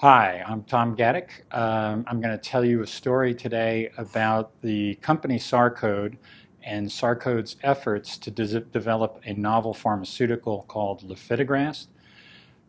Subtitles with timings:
[0.00, 1.28] Hi, I'm Tom Gadek.
[1.52, 6.16] Um, I'm going to tell you a story today about the company SARcode
[6.62, 11.88] and SARcode's efforts to de develop a novel pharmaceutical called lifitegrast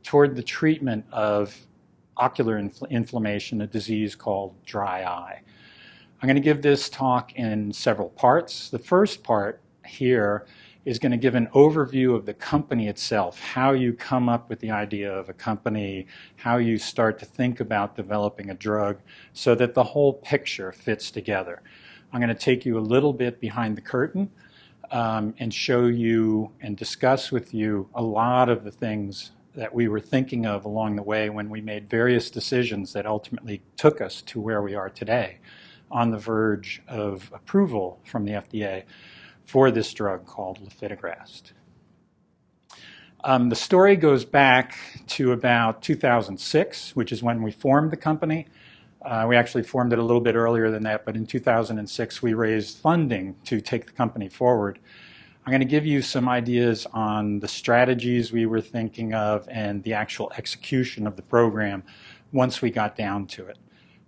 [0.03, 1.57] toward the treatment of
[2.17, 5.41] ocular infl inflammation, a disease called dry eye.
[6.21, 8.69] I'm going to give this talk in several parts.
[8.69, 10.47] The first part here
[10.83, 14.59] is going to give an overview of the company itself, how you come up with
[14.59, 18.97] the idea of a company, how you start to think about developing a drug
[19.33, 21.61] so that the whole picture fits together.
[22.11, 24.31] I'm going to take you a little bit behind the curtain
[24.89, 29.87] um, and show you and discuss with you a lot of the things that we
[29.87, 34.21] were thinking of along the way when we made various decisions that ultimately took us
[34.23, 35.37] to where we are today
[35.91, 38.83] on the verge of approval from the FDA
[39.51, 41.51] for this drug called lifitegrast.
[43.21, 48.47] Um, the story goes back to about 2006, which is when we formed the company.
[49.01, 52.33] Uh, we actually formed it a little bit earlier than that, but in 2006 we
[52.33, 54.79] raised funding to take the company forward.
[55.45, 59.83] I'm going to give you some ideas on the strategies we were thinking of and
[59.83, 61.83] the actual execution of the program
[62.31, 63.57] once we got down to it.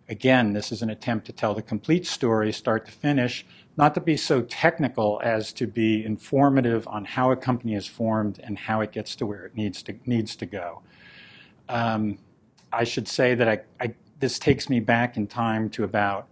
[0.08, 4.02] Again, this is an attempt to tell the complete story, start to finish, not to
[4.02, 8.82] be so technical as to be informative on how a company is formed and how
[8.82, 10.82] it gets to where it needs to, needs to go.
[11.70, 12.20] Um,
[12.72, 16.28] I should say that I, I, this takes me back in time to about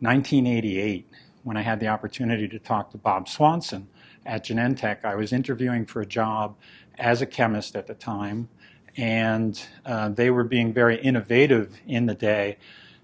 [0.00, 1.06] 1988
[1.42, 3.88] when I had the opportunity to talk to Bob Swanson
[4.24, 5.04] at Genentech.
[5.04, 6.56] I was interviewing for a job
[6.98, 8.48] as a chemist at the time,
[8.96, 12.56] and uh, they were being very innovative in the day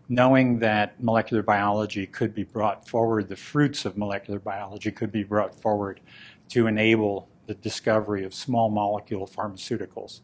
[0.09, 5.25] knowing that molecular biology could be brought forward, the fruits of molecular biology could be
[5.25, 6.01] brought forward
[6.51, 10.21] to enable the discovery of small molecule pharmaceuticals.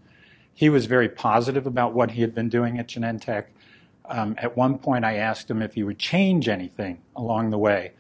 [0.55, 3.47] He was very positive about what he had been doing at Genentech.
[4.07, 7.93] Um, at one point, I asked him if he would change anything along the way,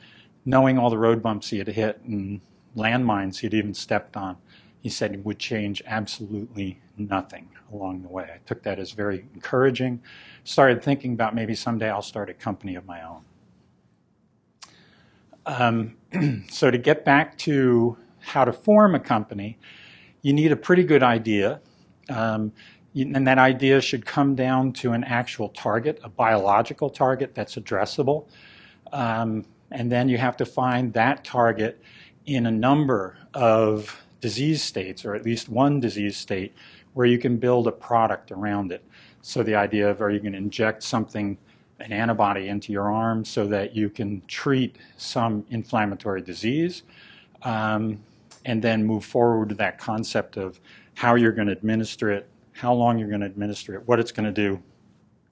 [0.45, 2.41] knowing all the road bumps he had hit and
[2.77, 4.37] landmines he had even stepped on.
[4.81, 8.31] He said he would change absolutely nothing along the way.
[8.35, 10.03] I took that as very encouraging.
[10.45, 13.25] Started thinking about maybe someday I'll start a company of my own.
[15.47, 19.59] Um, so to get back to how to form a company,
[20.23, 21.61] you need a pretty good idea.
[22.09, 22.53] Um,
[22.95, 28.27] and that idea should come down to an actual target, a biological target that's addressable.
[28.93, 31.81] Um, and then you have to find that target
[32.27, 36.55] in a number of disease states, or at least one disease state,
[36.95, 38.85] where you can build a product around it.
[39.23, 41.39] So the idea of are you going to inject something,
[41.79, 46.83] an antibody into your arm so that you can treat some inflammatory disease,
[47.43, 47.99] um,
[48.45, 50.61] and then move forward to that concept of
[50.95, 54.13] how you're going to administer it, how long you're going to administer it, what it's
[54.13, 54.61] going to do,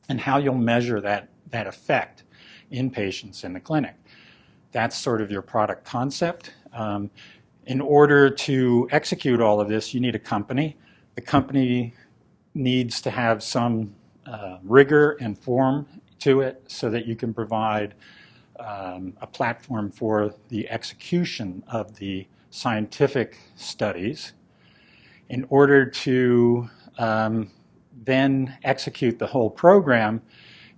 [0.08, 2.24] and how you'll measure that, that effect
[2.70, 3.94] in patients in the clinic.
[4.72, 6.52] That's sort of your product concept.
[6.72, 7.10] Um,
[7.68, 10.76] in order to execute all of this, you need a company.
[11.14, 11.94] The company
[12.54, 13.94] needs to have some
[14.26, 15.86] uh, rigor and form
[16.20, 17.94] to it so that you can provide
[18.58, 24.32] um, a platform for the execution of the scientific studies.
[25.28, 27.50] In order to um,
[28.04, 30.22] then execute the whole program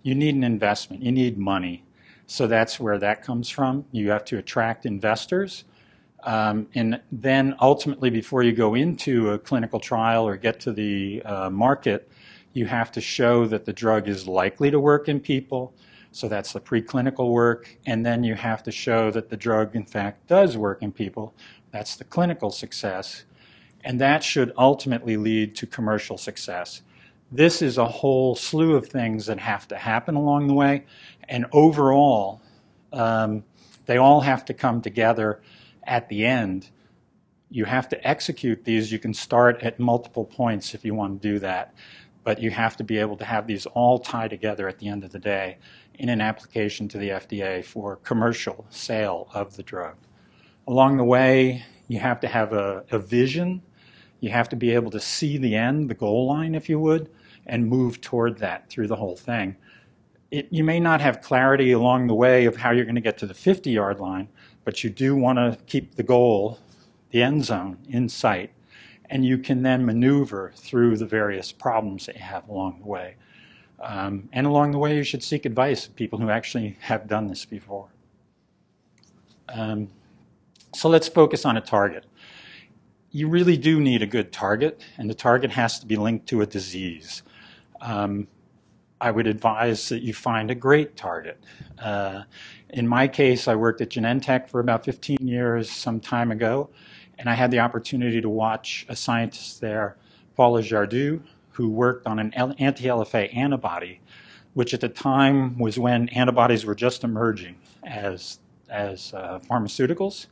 [0.02, 1.02] you need an investment.
[1.02, 1.84] You need money.
[2.26, 3.84] So that's where that comes from.
[3.92, 5.64] You have to attract investors
[6.24, 11.22] um, and then ultimately, before you go into a clinical trial or get to the
[11.24, 12.10] uh, market,
[12.52, 15.74] you have to show that the drug is likely to work in people.
[16.12, 17.78] So that's the preclinical work.
[17.86, 21.34] And then you have to show that the drug, in fact, does work in people.
[21.70, 23.24] That's the clinical success.
[23.84, 26.82] And that should ultimately lead to commercial success.
[27.30, 30.84] This is a whole slew of things that have to happen along the way.
[31.28, 32.42] And overall,
[32.92, 33.44] um,
[33.86, 35.40] they all have to come together
[35.90, 36.70] at the end,
[37.50, 38.92] you have to execute these.
[38.92, 41.74] You can start at multiple points if you want to do that,
[42.22, 45.02] but you have to be able to have these all tie together at the end
[45.02, 45.58] of the day
[45.94, 49.96] in an application to the FDA for commercial sale of the drug.
[50.68, 53.60] Along the way, you have to have a, a vision.
[54.20, 57.10] You have to be able to see the end, the goal line, if you would,
[57.46, 59.56] and move toward that through the whole thing.
[60.30, 63.18] It, you may not have clarity along the way of how you're going to get
[63.18, 64.28] to the 50 yard line,
[64.64, 66.58] but you do want to keep the goal,
[67.10, 68.52] the end zone, in sight.
[69.08, 73.16] And you can then maneuver through the various problems that you have along the way.
[73.80, 77.26] Um, and along the way, you should seek advice of people who actually have done
[77.26, 77.88] this before.
[79.48, 79.88] Um,
[80.74, 82.04] so let's focus on a target.
[83.10, 86.42] You really do need a good target, and the target has to be linked to
[86.42, 87.22] a disease.
[87.80, 88.28] Um,
[89.00, 91.42] I would advise that you find a great target.
[91.78, 92.24] Uh,
[92.68, 96.68] in my case, I worked at Genentech for about 15 years some time ago,
[97.18, 99.96] and I had the opportunity to watch a scientist there,
[100.36, 104.00] Paula Jardieu, who worked on an anti-LFA antibody,
[104.54, 108.38] which at the time was when antibodies were just emerging as,
[108.68, 110.26] as uh, pharmaceuticals.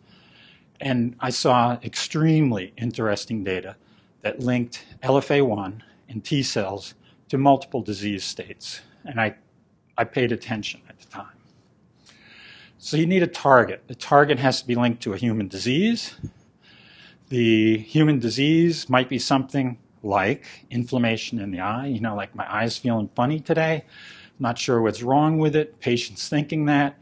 [0.80, 3.76] And I saw extremely interesting data
[4.22, 6.94] that linked LFA1 and T cells
[7.28, 8.80] to multiple disease states.
[9.04, 9.36] And I,
[9.96, 11.26] I paid attention at the time.
[12.78, 13.82] So you need a target.
[13.88, 16.14] The target has to be linked to a human disease.
[17.28, 21.86] The human disease might be something like inflammation in the eye.
[21.86, 23.84] You know, like my eye's feeling funny today.
[24.38, 25.80] Not sure what's wrong with it.
[25.80, 26.96] Patient's thinking that.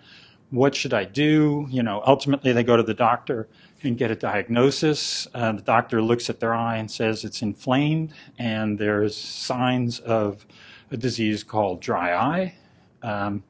[0.51, 1.67] What should I do?
[1.69, 3.49] You know, ultimately they go to the doctor
[3.87, 5.27] and get a diagnosis.
[5.33, 10.47] Uh, the doctor looks at their eye and says it's inflamed, and there's signs of
[10.91, 12.55] a disease called dry eye.
[13.03, 13.45] Um,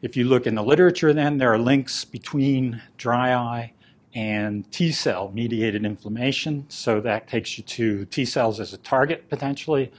[0.00, 3.72] if you look in the literature, then there are links between dry eye
[4.14, 6.64] and T cell mediated inflammation.
[6.68, 9.92] So that takes you to T cells as a target potentially.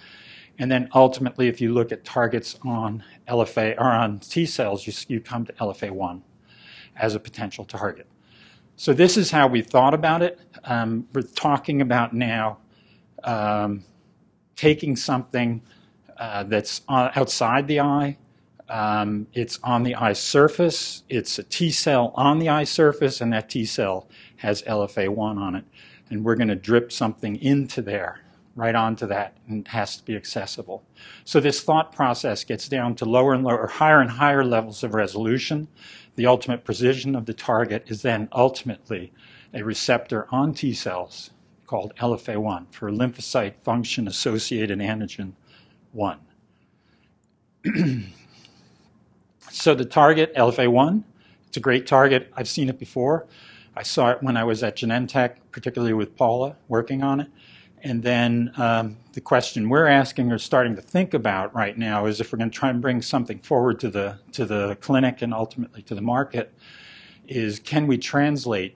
[0.57, 4.93] And then ultimately, if you look at targets on LFA or on T cells, you,
[5.07, 6.21] you come to LFA1
[6.97, 8.07] as a potential target.
[8.79, 10.39] So this is how we thought about it.
[10.63, 12.59] Um, we're talking about now
[13.25, 13.83] um,
[14.55, 15.61] taking something
[16.15, 18.17] uh, that's outside the eye.
[18.69, 21.03] Um, it's on the eye surface.
[21.09, 25.55] It's a T cell on the eye surface, and that T cell has LFA1 on
[25.55, 25.65] it.
[26.09, 28.21] And we're going to drip something into there,
[28.55, 30.85] right onto that, and it has to be accessible.
[31.25, 34.93] So this thought process gets down to lower and lower, higher and higher levels of
[34.93, 35.67] resolution.
[36.19, 39.13] The ultimate precision of the target is then ultimately
[39.53, 41.29] a receptor on T cells
[41.65, 45.31] called LFA1 for lymphocyte function associated antigen
[45.93, 46.19] 1.
[49.49, 51.05] so the target, LFA1,
[51.47, 52.29] it's a great target.
[52.35, 53.25] I've seen it before.
[53.73, 57.29] I saw it when I was at Genentech, particularly with Paula working on it.
[57.81, 62.19] And then um, the question we're asking or starting to think about right now is
[62.19, 65.33] if we're going to try and bring something forward to the to the clinic and
[65.33, 66.53] ultimately to the market,
[67.27, 68.75] is can we translate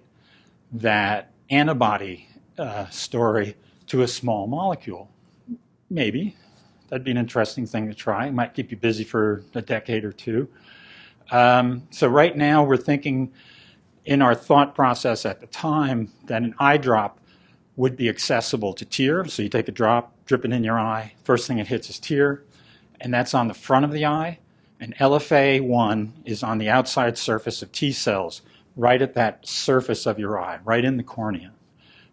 [0.72, 2.28] that antibody
[2.58, 3.56] uh, story
[3.88, 5.10] to a small molecule?
[5.90, 6.36] Maybe
[6.90, 8.28] that'd be an interesting thing to try.
[8.28, 10.48] It might keep you busy for a decade or two.
[11.32, 13.34] Um, so right now we're thinking
[14.06, 17.20] in our thought process at the time that an eye drop
[17.76, 19.26] would be accessible to tear.
[19.26, 21.14] So you take a drop, drip it in your eye.
[21.24, 22.44] First thing it hits is tear,
[23.02, 24.40] and that's on the front of the eye.
[24.80, 28.42] And LFA1 is on the outside surface of T cells,
[28.76, 31.54] right at that surface of your eye, right in the cornea.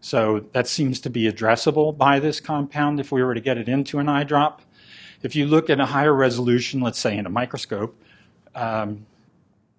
[0.01, 3.69] So that seems to be addressable by this compound if we were to get it
[3.69, 4.63] into an eye drop.
[5.23, 8.01] If you look at a higher resolution, let's say in a microscope,
[8.55, 9.05] um,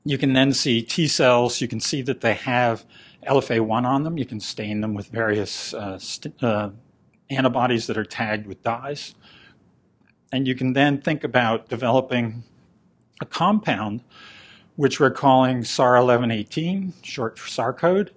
[0.03, 1.61] you can then see T cells.
[1.61, 2.85] You can see that they have
[3.27, 4.17] LFA1 on them.
[4.17, 5.99] You can stain them with various uh,
[6.41, 6.69] uh,
[7.29, 9.15] antibodies that are tagged with dyes.
[10.31, 12.43] And you can then think about developing
[13.21, 14.01] a compound
[14.75, 18.09] which we're calling SAR 1118, short for SARcode.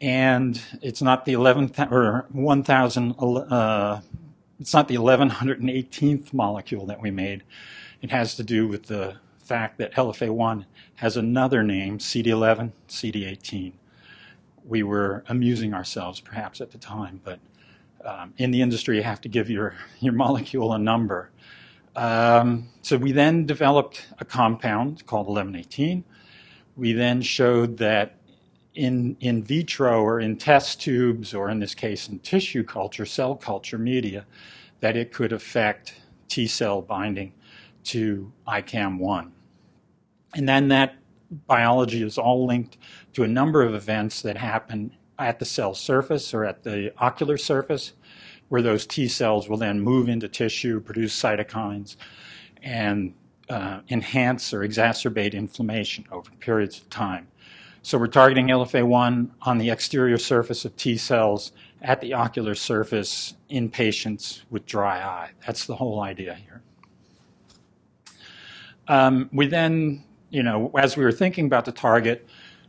[0.00, 4.00] And it's not the 11th or 1000, uh,
[4.60, 7.44] it's not the 1118th molecule that we made.
[8.02, 13.72] It has to do with the fact that LFA1 has another name, CD11, CD18
[14.66, 17.38] we were amusing ourselves perhaps at the time, but
[18.04, 21.30] um, in the industry, you have to give your, your molecule a number.
[21.94, 26.04] Um, so we then developed a compound called 1118.
[26.76, 28.16] We then showed that
[28.74, 33.34] in, in vitro or in test tubes, or in this case in tissue culture, cell
[33.34, 34.26] culture media,
[34.80, 35.94] that it could affect
[36.28, 37.32] T cell binding
[37.84, 39.30] to ICAM1.
[40.34, 40.96] And then that
[41.46, 42.76] biology is all linked
[43.16, 47.38] to a number of events that happen at the cell surface or at the ocular
[47.38, 47.94] surface,
[48.50, 51.96] where those T cells will then move into tissue, produce cytokines,
[52.62, 53.14] and
[53.48, 57.26] uh, enhance or exacerbate inflammation over periods of time.
[57.80, 63.34] So we're targeting LFA1 on the exterior surface of T cells at the ocular surface
[63.48, 65.30] in patients with dry eye.
[65.46, 66.60] That's the whole idea here.
[68.88, 72.26] Um, we then you know, as we were thinking about the target,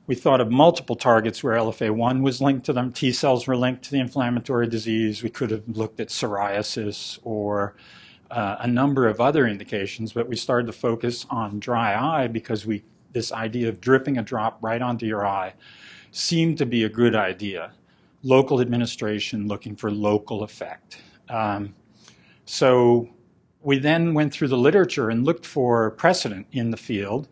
[0.07, 2.91] we thought of multiple targets where LFA1 was linked to them.
[2.91, 5.21] T cells were linked to the inflammatory disease.
[5.21, 7.75] We could have looked at psoriasis or
[8.31, 12.65] uh, a number of other indications, but we started to focus on dry eye because
[12.65, 12.83] we
[13.13, 15.53] this idea of dripping a drop right onto your eye
[16.11, 17.71] seemed to be a good idea.
[18.23, 21.01] Local administration looking for local effect.
[21.29, 21.73] Um,
[22.45, 23.09] so
[23.61, 27.27] we then went through the literature and looked for precedent in the field.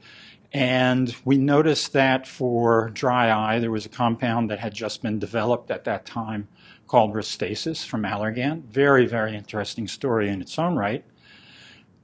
[0.56, 5.20] And we noticed that for dry eye, there was a compound that had just been
[5.20, 6.48] developed at that time
[6.88, 8.64] called Restasis from Allergan.
[8.64, 11.04] Very, very interesting story in its own right.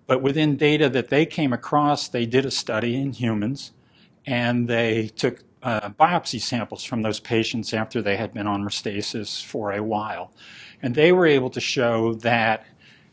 [0.05, 3.72] But within data that they came across, they did a study in humans
[4.25, 9.41] and they took uh, biopsy samples from those patients after they had been on Restasis
[9.41, 10.34] for a while.
[10.81, 12.65] And they were able to show that,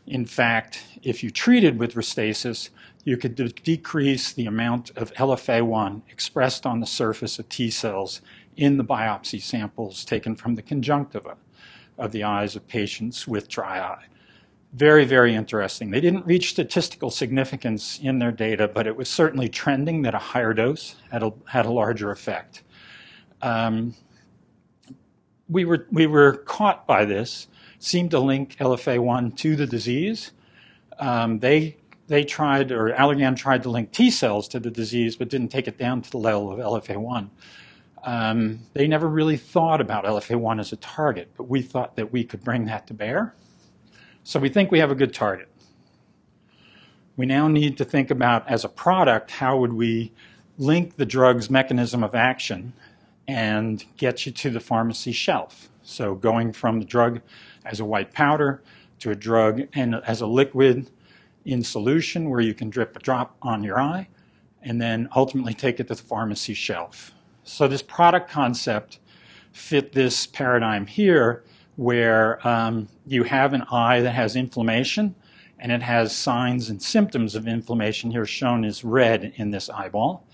[0.05, 2.71] in fact, if you treated with Restasis,
[3.03, 8.21] you could de- decrease the amount of LFA1 expressed on the surface of T cells
[8.57, 11.37] in the biopsy samples taken from the conjunctiva
[11.97, 14.05] of the eyes of patients with dry eye.
[14.73, 15.89] Very, very interesting.
[15.89, 20.19] They didn't reach statistical significance in their data, but it was certainly trending that a
[20.19, 22.61] higher dose had a, had a larger effect.
[23.41, 23.95] Um,
[25.49, 27.47] we, were, we were caught by this,
[27.79, 30.31] seemed to link LFA1 to the disease.
[30.99, 31.77] Um, they,
[32.09, 35.67] they tried, or Allergan tried to link T cells to the disease, but didn't take
[35.67, 37.29] it down to the level of LFA1.
[38.03, 42.23] Um, they never really thought about LFA1 as a target, but we thought that we
[42.23, 43.35] could bring that to bear.
[44.23, 45.49] So we think we have a good target.
[47.15, 50.13] We now need to think about, as a product, how would we
[50.57, 52.73] link the drug's mechanism of action
[53.27, 55.69] and get you to the pharmacy shelf.
[55.83, 57.21] So going from the drug
[57.65, 58.63] as a white powder
[58.99, 60.89] to a drug and as a liquid
[61.45, 64.07] in solution where you can drip a drop on your eye
[64.61, 67.11] and then ultimately take it to the pharmacy shelf.
[67.43, 68.99] So this product concept
[69.51, 71.43] fit this paradigm here
[71.75, 75.15] where um, you have an eye that has inflammation
[75.59, 80.25] and it has signs and symptoms of inflammation here shown as red in this eyeball.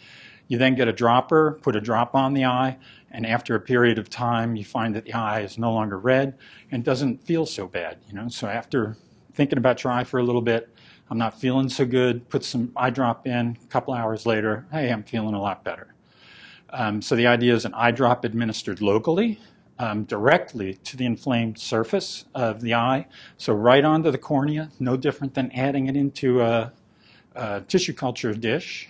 [0.48, 2.78] You then get a dropper, put a drop on the eye,
[3.10, 6.38] and after a period of time, you find that the eye is no longer red
[6.72, 7.98] and doesn't feel so bad.
[8.08, 8.98] You know, so after
[9.34, 10.75] thinking about your eye for a little bit,
[11.10, 12.28] I'm not feeling so good.
[12.30, 13.58] Put some eye drop in.
[13.64, 15.94] A couple hours later, hey, I'm feeling a lot better.
[16.72, 19.40] Um, so the idea is an eye drop administered locally,
[19.78, 23.08] um, directly to the inflamed surface of the eye,
[23.38, 26.74] so right onto the cornea, no different than adding it into a,
[27.36, 28.90] a tissue culture dish.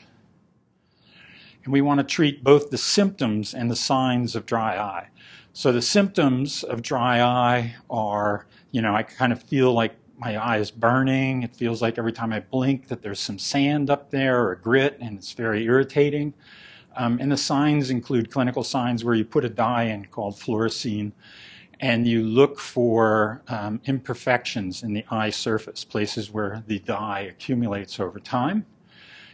[1.63, 5.09] And we want to treat both the symptoms and the signs of dry eye.
[5.51, 10.35] So the symptoms of dry eye are, you know, I kind of feel like my
[10.35, 11.43] eye is burning.
[11.43, 14.97] It feels like every time I blink that there's some sand up there or grit,
[15.01, 16.33] and it's very irritating.
[16.95, 21.11] Um, and the signs include clinical signs where you put a dye in called fluorescein,
[21.81, 27.99] and you look for um, imperfections in the eye surface, places where the dye accumulates
[27.99, 28.65] over time.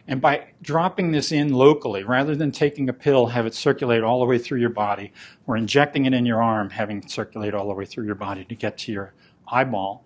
[0.07, 4.19] And by dropping this in locally, rather than taking a pill, have it circulate all
[4.19, 5.13] the way through your body,
[5.45, 8.43] or injecting it in your arm, having it circulate all the way through your body
[8.45, 9.13] to get to your
[9.47, 10.03] eyeball,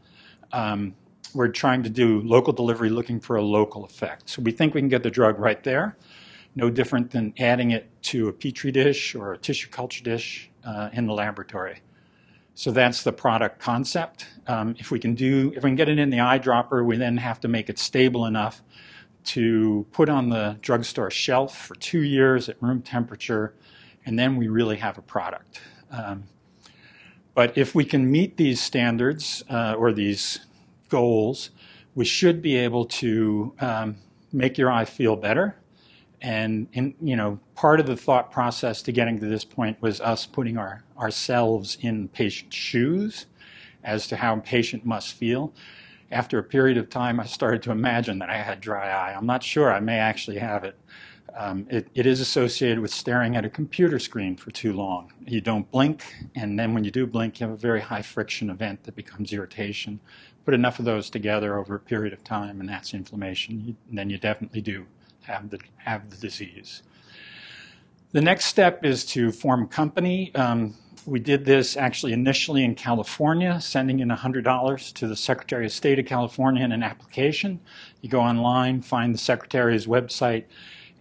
[0.52, 0.96] um,
[1.34, 4.30] we're trying to do local delivery looking for a local effect.
[4.30, 5.98] So we think we can get the drug right there,
[6.56, 10.90] no different than adding it to a petri dish or a tissue culture dish uh,
[10.94, 11.82] in the laboratory.
[12.54, 14.28] So that's the product concept.
[14.48, 17.18] Um, if we can do, if we can get it in the eyedropper, we then
[17.18, 18.62] have to make it stable enough
[19.26, 23.56] to put on the drugstore shelf for two years at room temperature,
[24.06, 25.60] and then we really have a product.
[25.92, 26.24] Um,
[27.36, 30.40] but if we can meet these standards uh, or these
[30.90, 31.52] goals,
[31.94, 33.98] we should be able to um,
[34.34, 35.56] make your eye feel better.
[36.22, 40.02] And in, you know, part of the thought process to getting to this point was
[40.02, 43.28] us putting our, ourselves in patient's shoes
[43.84, 45.54] as to how a patient must feel
[46.12, 49.14] after a period of time, I started to imagine that I had dry eye.
[49.16, 49.72] I'm not sure.
[49.72, 50.78] I may actually have it.
[51.38, 55.12] Um, it, it is associated with staring at a computer screen for too long.
[55.28, 58.50] You don't blink, and then when you do blink, you have a very high friction
[58.50, 60.00] event that becomes irritation.
[60.46, 63.60] Put enough of those together over a period of time, and that's inflammation.
[63.66, 64.86] You, then you definitely do
[65.24, 66.84] have the, have the disease.
[68.14, 70.34] The next step is to form a company.
[70.36, 70.76] Um,
[71.06, 76.00] we did this actually initially in California, sending in $100 to the Secretary of State
[76.00, 77.60] of California in an application.
[78.02, 80.46] You go online, find the Secretary's website,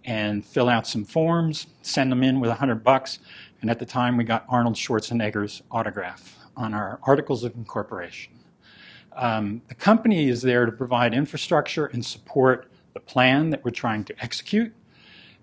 [0.05, 3.19] and fill out some forms, send them in with 100 bucks.
[3.61, 8.33] And at the time, we got Arnold Schwarzenegger's autograph on our Articles of Incorporation.
[9.13, 14.03] Um, the company is there to provide infrastructure and support the plan that we're trying
[14.05, 14.73] to execute.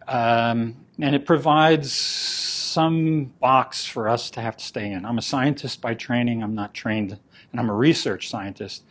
[0.06, 5.04] Um, and it provides some box for us to have to stay in.
[5.04, 6.42] I'm a scientist by training.
[6.42, 7.18] I'm not trained,
[7.50, 8.84] and I'm a research scientist.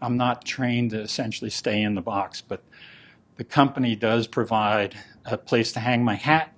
[0.00, 2.62] I'm not trained to essentially stay in the box, but
[3.36, 6.52] the company does provide a place to hang my hat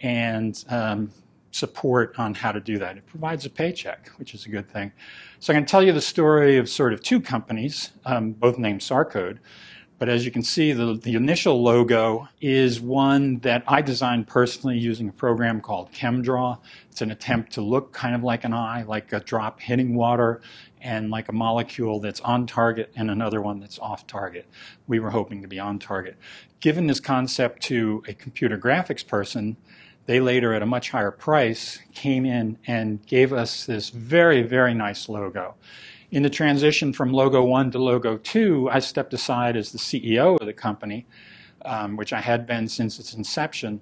[0.00, 1.10] and um,
[1.50, 2.96] support on how to do that.
[2.96, 4.92] It provides a paycheck, which is a good thing.
[5.38, 8.80] So I can tell you the story of sort of two companies, um, both named
[8.80, 9.38] SARcode.
[9.98, 14.76] But as you can see, the, the initial logo is one that I designed personally
[14.76, 16.58] using a program called ChemDraw.
[16.90, 20.40] It's an attempt to look kind of like an eye, like a drop hitting water,
[20.82, 24.46] and like a molecule that's on target and another one that's off target.
[24.86, 26.16] We were hoping to be on target.
[26.60, 29.56] Given this concept to a computer graphics person,
[30.06, 34.74] they later, at a much higher price, came in and gave us this very, very
[34.74, 35.54] nice logo.
[36.10, 40.38] In the transition from Logo 1 to Logo 2, I stepped aside as the CEO
[40.38, 41.06] of the company,
[41.64, 43.80] um, which I had been since its inception,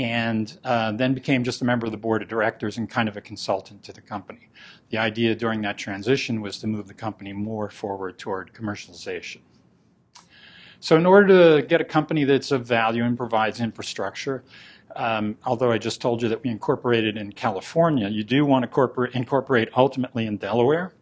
[0.00, 3.18] and uh, then became just a member of the board of directors and kind of
[3.18, 4.48] a consultant to the company.
[4.88, 9.40] The idea during that transition was to move the company more forward toward commercialization.
[10.80, 14.42] So, in order to get a company that's of value and provides infrastructure,
[14.96, 19.02] um, although I just told you that we incorporated in California, you do want to
[19.12, 20.94] incorporate ultimately in Delaware.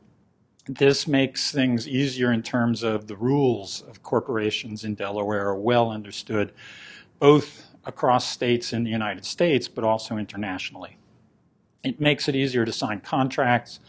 [0.67, 5.89] This makes things easier in terms of the rules of corporations in Delaware are well
[5.93, 6.53] understood,
[7.21, 10.99] both across states in the United States, but also internationally.
[11.85, 13.81] It makes it easier to sign contracts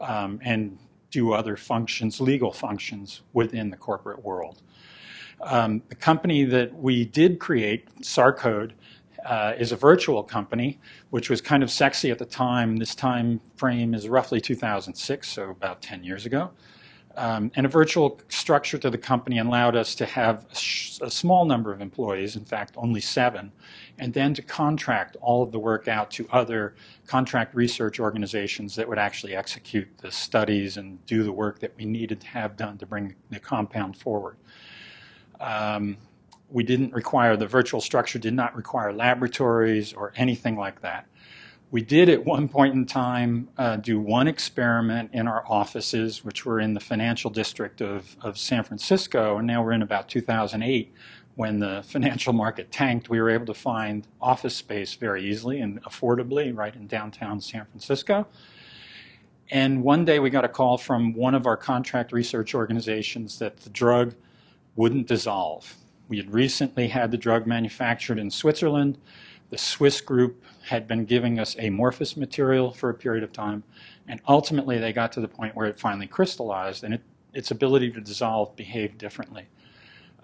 [0.00, 0.78] um, and
[1.10, 4.62] do other functions, legal functions within the corporate world.
[5.42, 8.72] Um, the company that we did create, SARcode,
[9.24, 10.78] uh, is a virtual company,
[11.10, 12.76] which was kind of sexy at the time.
[12.76, 16.50] This time frame is roughly 2006, so about 10 years ago.
[17.16, 21.10] Um, and a virtual structure to the company allowed us to have a, sh- a,
[21.10, 23.52] small number of employees, in fact, only seven,
[23.98, 26.74] and then to contract all of the work out to other
[27.06, 31.84] contract research organizations that would actually execute the studies and do the work that we
[31.84, 34.36] needed to have done to bring the compound forward.
[35.38, 35.98] Um,
[36.48, 41.06] we didn't require, the virtual structure did not require laboratories or anything like that.
[41.72, 46.44] We did at one point in time uh, do one experiment in our offices, which
[46.44, 50.92] were in the financial district of, of San Francisco, and now we're in about 2008
[51.36, 53.08] when the financial market tanked.
[53.08, 57.64] We were able to find office space very easily and affordably right in downtown San
[57.64, 58.26] Francisco.
[59.50, 63.56] And one day we got a call from one of our contract research organizations that
[63.56, 64.14] the drug
[64.76, 65.74] wouldn't dissolve.
[66.08, 68.98] We had recently had the drug manufactured in Switzerland.
[69.52, 73.64] The Swiss group had been giving us amorphous material for a period of time,
[74.08, 77.02] and ultimately they got to the point where it finally crystallized and it,
[77.34, 79.48] its ability to dissolve behaved differently.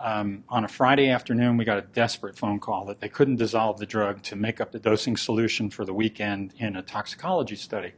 [0.01, 3.79] Um, on a Friday afternoon, we got a desperate phone call that they couldn't dissolve
[3.79, 7.93] the drug to make up the dosing solution for the weekend in a toxicology study.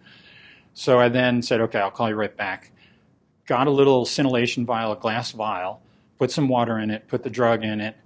[0.74, 2.72] So I then said, okay, I'll call you right back.
[3.46, 5.80] Got a little scintillation vial, a glass vial,
[6.18, 7.96] put some water in it, put the drug in it,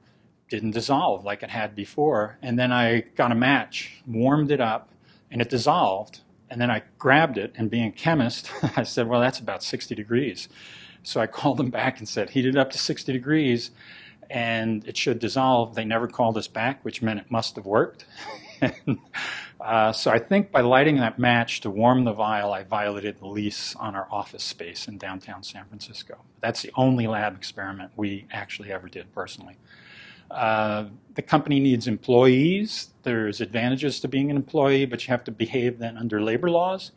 [0.49, 2.39] didn't dissolve like it had before.
[2.43, 4.91] And then I got a match, warmed it up,
[5.31, 6.21] and it dissolved.
[6.51, 9.95] And then I grabbed it, and being a chemist, I said, well, that's about 60
[9.95, 10.49] degrees.
[11.03, 13.71] So I called them back and said, heat it up to 60 degrees,
[14.31, 15.75] and it should dissolve.
[15.75, 18.07] They never called us back, which meant it must have worked.
[19.61, 23.27] uh, so I think by lighting that match to warm the vial, I violated the
[23.27, 26.19] lease on our office space in downtown San Francisco.
[26.41, 29.57] That's the only lab experiment we actually ever did personally.
[30.35, 32.89] Uh, the company needs employees.
[33.05, 36.91] There's advantages to being an employee, but you have to behave then under labor laws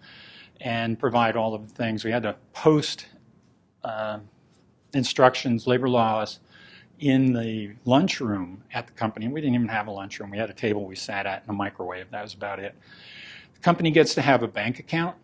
[0.59, 2.03] and provide all of the things.
[2.03, 3.05] We had to post
[3.83, 4.19] uh,
[4.93, 6.39] instructions, labor laws,
[6.99, 9.27] in the lunchroom at the company.
[9.27, 10.31] We didn't even have a lunchroom.
[10.31, 12.09] We had a table we sat at and a microwave.
[12.09, 12.73] That was about it.
[13.53, 15.15] The company gets to have a bank account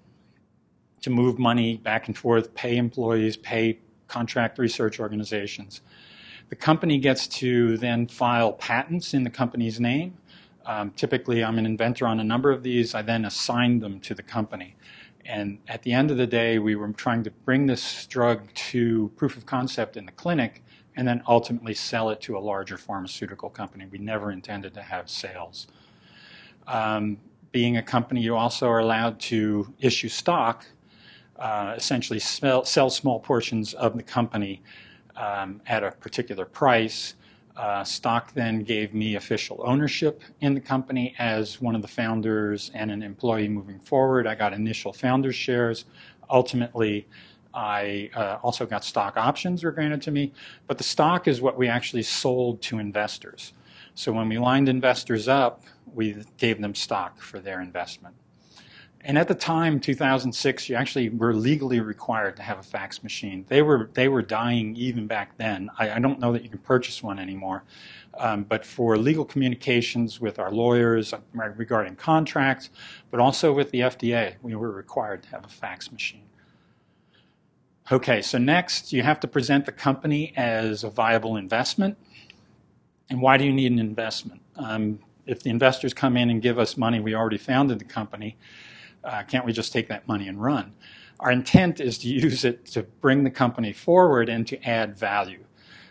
[1.02, 5.82] to move money back and forth, pay employees, pay contract research organizations.
[6.50, 10.18] The company gets to then file patents in the company's name.
[10.66, 12.96] Um, typically, I'm an inventor on a number of these.
[12.96, 14.76] I then assign them to the company.
[15.26, 19.12] And at the end of the day, we were trying to bring this drug to
[19.16, 20.64] proof of concept in the clinic
[20.96, 23.86] and then ultimately sell it to a larger pharmaceutical company.
[23.92, 25.68] We never intended to have sales.
[26.68, 27.18] Um,
[27.52, 30.66] being a company, you also are allowed to issue stock,
[31.38, 34.62] uh, essentially sell, sell, small portions of the company
[35.16, 37.16] um, at a particular price.
[37.56, 42.72] Uh, stock then gave me official ownership in the company as one of the founders
[42.74, 44.26] and an employee moving forward.
[44.26, 45.86] I got initial founders shares.
[46.32, 47.08] Ultimately,
[47.54, 50.34] I uh, also got stock options were granted to me,
[50.66, 53.54] but the stock is what we actually sold to investors.
[53.94, 55.62] So when we lined investors up,
[55.94, 58.16] we gave them stock for their investment.
[59.06, 63.44] And at the time, 2006, you actually were legally required to have a fax machine.
[63.50, 65.70] They were they were dying even back then.
[65.78, 67.64] I, I don't know that you can purchase one anymore,
[68.18, 72.70] um, but for legal communications with our lawyers uh, regarding contracts,
[73.12, 76.24] but also with the FDA, we were required to have a fax machine.
[77.92, 81.98] Okay, so next you have to present the company as a viable investment.
[83.10, 84.42] And why do you need an investment?
[84.56, 88.38] Um, if the investors come in and give us money, we already founded the company
[89.04, 90.74] uh, can't we just take that money and run?
[91.20, 95.44] Our intent is to use it to bring the company forward and to add value.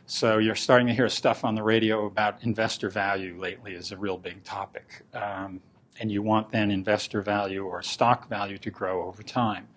[0.07, 3.96] So you're starting to hear stuff on the radio about investor value lately is a
[3.96, 5.05] real big topic.
[5.14, 5.61] Um,
[6.01, 9.68] and you want then investor value or stock value to grow over time.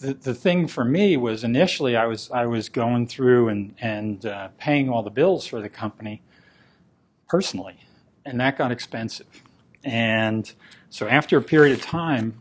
[0.00, 4.26] The, the thing for me was initially I was I was going through and and
[4.26, 6.22] uh, paying all the bills for the company
[7.28, 7.78] personally,
[8.24, 9.42] and that got expensive.
[9.84, 10.52] And
[10.90, 12.34] so after a period of time,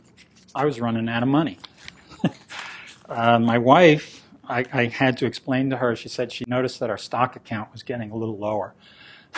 [0.56, 1.60] I was running out of money.
[3.10, 6.90] uh, my wife, I, I, had to explain to her, she said she noticed that
[6.90, 8.74] our stock account was getting a little lower.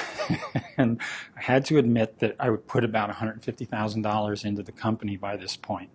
[0.77, 1.01] and
[1.35, 5.57] I had to admit that I would put about $150,000 into the company by this
[5.57, 5.89] point.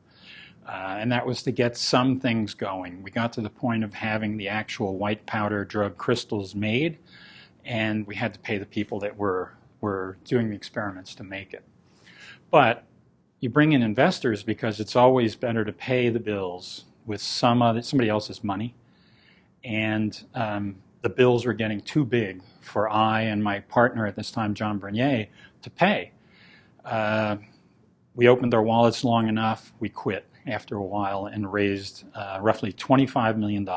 [0.67, 3.03] Uh, and that was to get some things going.
[3.03, 6.99] We got to the point of having the actual white powder drug crystals made,
[7.65, 11.53] and we had to pay the people that were, were doing the experiments to make
[11.53, 11.65] it.
[12.51, 12.85] But
[13.45, 17.83] you bring in investors because it's always better to pay the bills with some other,
[17.83, 18.75] somebody else's money.
[19.63, 24.31] And um, the bills were getting too big for I and my partner at this
[24.31, 25.27] time, John Burnier,
[25.61, 26.13] to pay.
[26.87, 27.37] Uh,
[28.15, 32.73] we opened our wallets long enough, we quit after a while and raised uh, roughly
[32.73, 33.69] $25 million.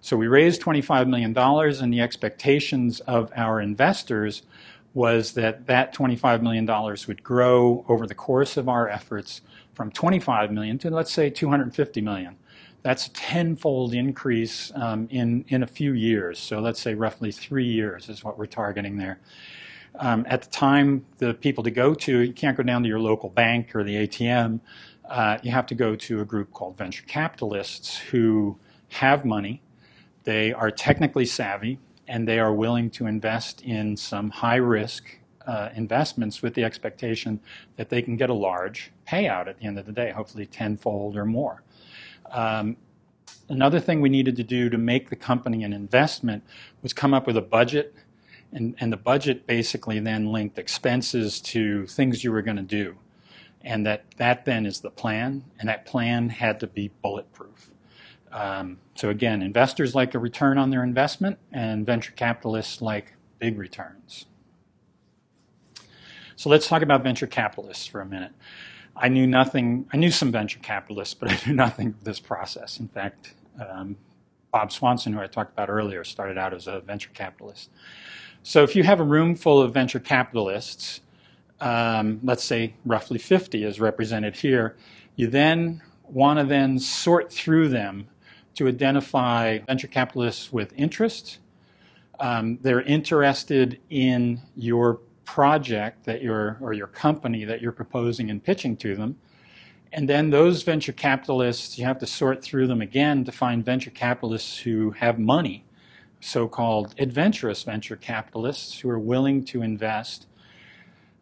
[0.00, 4.42] So we raised $25 million, and the expectations of our investors
[4.94, 6.66] was that that $25 million
[7.08, 9.40] would grow over the course of our efforts
[9.74, 12.36] from 25 million to let's say 250 million.
[12.82, 16.38] That's a tenfold increase um, in, in a few years.
[16.38, 19.20] So let's say roughly three years is what we're targeting there.
[19.98, 22.98] Um, at the time, the people to go to, you can't go down to your
[22.98, 24.60] local bank or the ATM.
[25.08, 29.62] Uh, you have to go to a group called venture capitalists who have money.
[30.24, 31.78] They are technically savvy
[32.08, 37.40] and they are willing to invest in some high risk uh, investments with the expectation
[37.76, 41.16] that they can get a large payout at the end of the day, hopefully tenfold
[41.16, 41.62] or more.
[42.30, 42.76] Um,
[43.48, 46.44] another thing we needed to do to make the company an investment
[46.82, 47.94] was come up with a budget,
[48.52, 52.96] and, and the budget basically then linked expenses to things you were going to do.
[53.62, 57.71] And that, that then is the plan, and that plan had to be bulletproof.
[58.32, 63.58] Um, so again, investors like a return on their investment, and venture capitalists like big
[63.58, 64.26] returns.
[66.36, 68.32] So let's talk about venture capitalists for a minute.
[68.96, 72.80] I knew nothing, I knew some venture capitalists, but I knew nothing of this process.
[72.80, 73.96] In fact, um,
[74.50, 77.70] Bob Swanson, who I talked about earlier, started out as a venture capitalist.
[78.42, 81.00] So if you have a room full of venture capitalists,
[81.60, 84.76] um, let's say roughly 50 is represented here,
[85.16, 88.08] you then want to then sort through them
[88.54, 91.38] to identify venture capitalists with interest.
[92.20, 98.42] Um, they're interested in your project that you're or your company that you're proposing and
[98.42, 99.16] pitching to them.
[99.92, 103.90] And then those venture capitalists, you have to sort through them again to find venture
[103.90, 105.64] capitalists who have money,
[106.20, 110.26] so called adventurous venture capitalists who are willing to invest.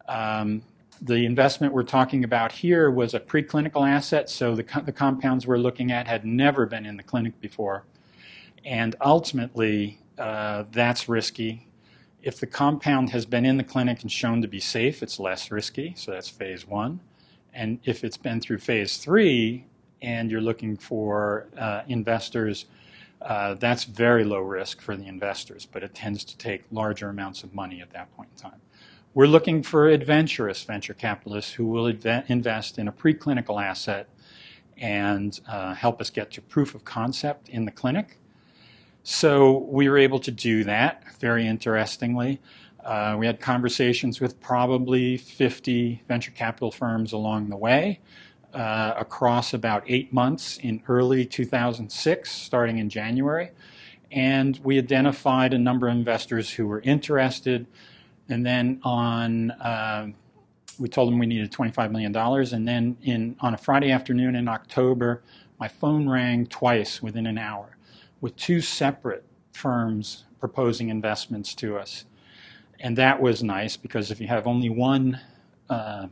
[0.07, 0.63] Um,
[1.03, 5.47] the investment we're talking about here was a preclinical asset, so the, co- the compounds
[5.47, 7.85] we're looking at had never been in the clinic before.
[8.65, 11.69] And ultimately, uh, that's risky.
[12.23, 15.51] If the compound has been in the clinic and shown to be safe, it's less
[15.51, 17.01] risky, so that's phase one.
[17.55, 19.65] And if it's been through phase three
[20.03, 22.67] and you're looking for uh, investors,
[23.23, 27.43] uh, that's very low risk for the investors, but it tends to take larger amounts
[27.43, 28.61] of money at that point in time.
[29.13, 34.09] We're looking for adventurous venture capitalists who will invest in a preclinical asset
[34.77, 38.19] and uh, help us get to proof of concept in the clinic.
[39.03, 42.41] So we were able to do that very interestingly.
[42.85, 47.99] Uh, we had conversations with probably 50 venture capital firms along the way
[48.55, 53.51] uh, across about eight months in early 2006, starting in January.
[54.13, 57.67] And we identified a number of investors who were interested
[58.31, 60.09] and then on, uh,
[60.79, 62.15] we told them we needed $25 million.
[62.17, 65.23] And then in, on a Friday afternoon in October,
[65.59, 67.77] my phone rang twice within an hour
[68.21, 72.05] with two separate firms proposing investments to us.
[72.81, 75.21] And that was nice because if you have only one
[75.69, 76.09] uh,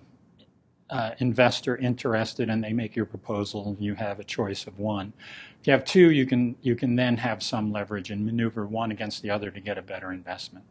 [0.90, 5.12] uh, investor interested and they make your proposal you have a choice of one.
[5.60, 8.90] If you have two, you can, you can then have some leverage and maneuver one
[8.90, 10.64] against the other to get a better investment.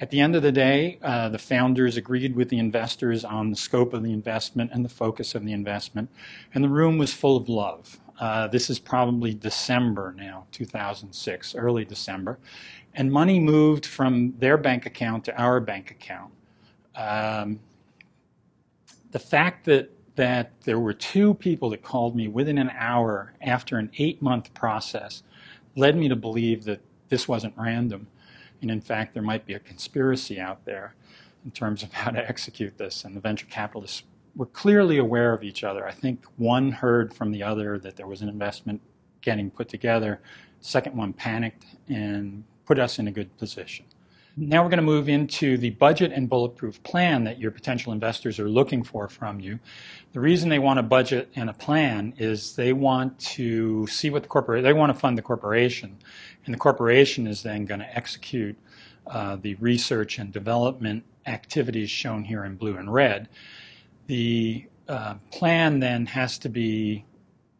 [0.00, 3.56] At the end of the day, uh, the founders agreed with the investors on the
[3.56, 6.08] scope of the investment and the focus of the investment,
[6.54, 7.98] and the room was full of love.
[8.20, 12.38] Uh, this is probably December now, 2006, early December,
[12.94, 16.32] and money moved from their bank account to our bank account.
[16.94, 17.60] Um,
[19.10, 23.78] the fact that that there were two people that called me within an hour after
[23.78, 25.22] an eight month process
[25.76, 28.08] led me to believe that this wasn't random.
[28.62, 30.94] And in fact, there might be a conspiracy out there
[31.44, 33.04] in terms of how to execute this.
[33.04, 34.02] And the venture capitalists
[34.36, 35.86] were clearly aware of each other.
[35.86, 38.80] I think one heard from the other that there was an investment
[39.20, 40.20] getting put together.
[40.60, 43.84] Second one panicked and put us in a good position.
[44.40, 48.38] Now we're going to move into the budget and bulletproof plan that your potential investors
[48.38, 49.58] are looking for from you.
[50.12, 54.22] The reason they want a budget and a plan is they want to see what
[54.22, 55.98] the corporation, they want to fund the corporation,
[56.48, 58.56] and the corporation is then going to execute
[59.06, 63.28] uh, the research and development activities shown here in blue and red.
[64.06, 67.04] The uh, plan then has to be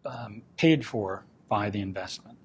[0.06, 2.38] um, paid for by the investment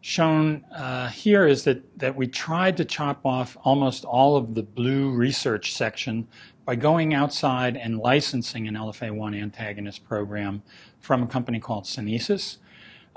[0.00, 4.62] shown uh, here is that, that we tried to chop off almost all of the
[4.62, 6.26] blue research section
[6.64, 10.62] by going outside and licensing an LFA1 antagonist program
[11.00, 12.58] from a company called Sunesis.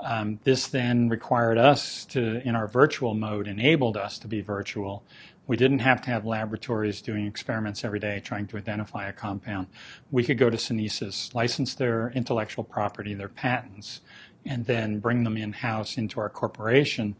[0.02, 5.04] Um, this then required us to, in our virtual mode, enabled us to be virtual.
[5.46, 9.68] We didn't have to have laboratories doing experiments every day trying to identify a compound.
[10.10, 14.00] We could go to Sunesis, license their intellectual property, their patents,
[14.44, 17.14] and then bring them in house into our corporation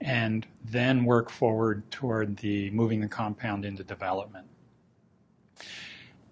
[0.00, 4.46] and then work forward toward the moving the compound into development.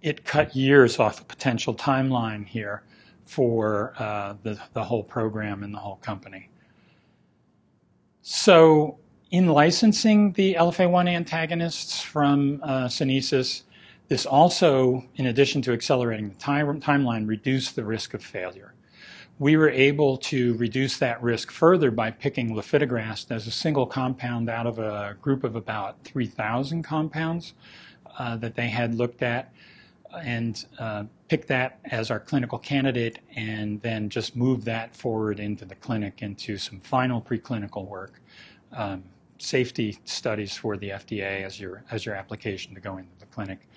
[0.03, 2.83] It cut years off the potential timeline here
[3.25, 6.51] for uh, the, the whole program and the whole company.
[8.23, 8.99] So,
[9.31, 13.63] in licensing the LFA1 antagonists from uh, Sunesis,
[14.09, 18.75] this also, in addition to accelerating the time, timeline, reduced the risk of failure
[19.39, 24.49] we were able to reduce that risk further by picking lifitegrast as a single compound
[24.49, 27.55] out of a group of about 3,000 compounds
[28.19, 29.53] uh, that they had looked at
[30.23, 35.65] and uh, pick that as our clinical candidate and then just move that forward into
[35.65, 38.21] the clinic into some final preclinical work.
[38.73, 39.05] Um,
[39.39, 43.69] safety studies for the FDA as your as your application to go into the clinic.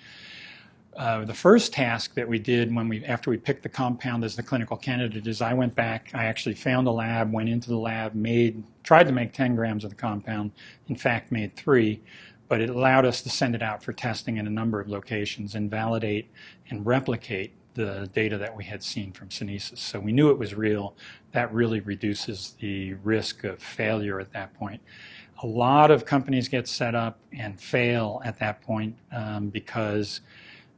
[0.96, 4.34] Uh, the first task that we did when we after we picked the compound as
[4.34, 7.78] the clinical candidate is I went back, I actually found a lab, went into the
[7.78, 10.50] lab, made tried to make 10 grams of the compound,
[10.88, 12.00] in fact made three,
[12.48, 15.54] but it allowed us to send it out for testing in a number of locations
[15.54, 16.30] and validate
[16.70, 19.78] and replicate the data that we had seen from Sunesis.
[19.78, 20.96] So we knew it was real.
[21.32, 24.80] That really reduces the risk of failure at that point.
[25.42, 30.22] A lot of companies get set up and fail at that point um, because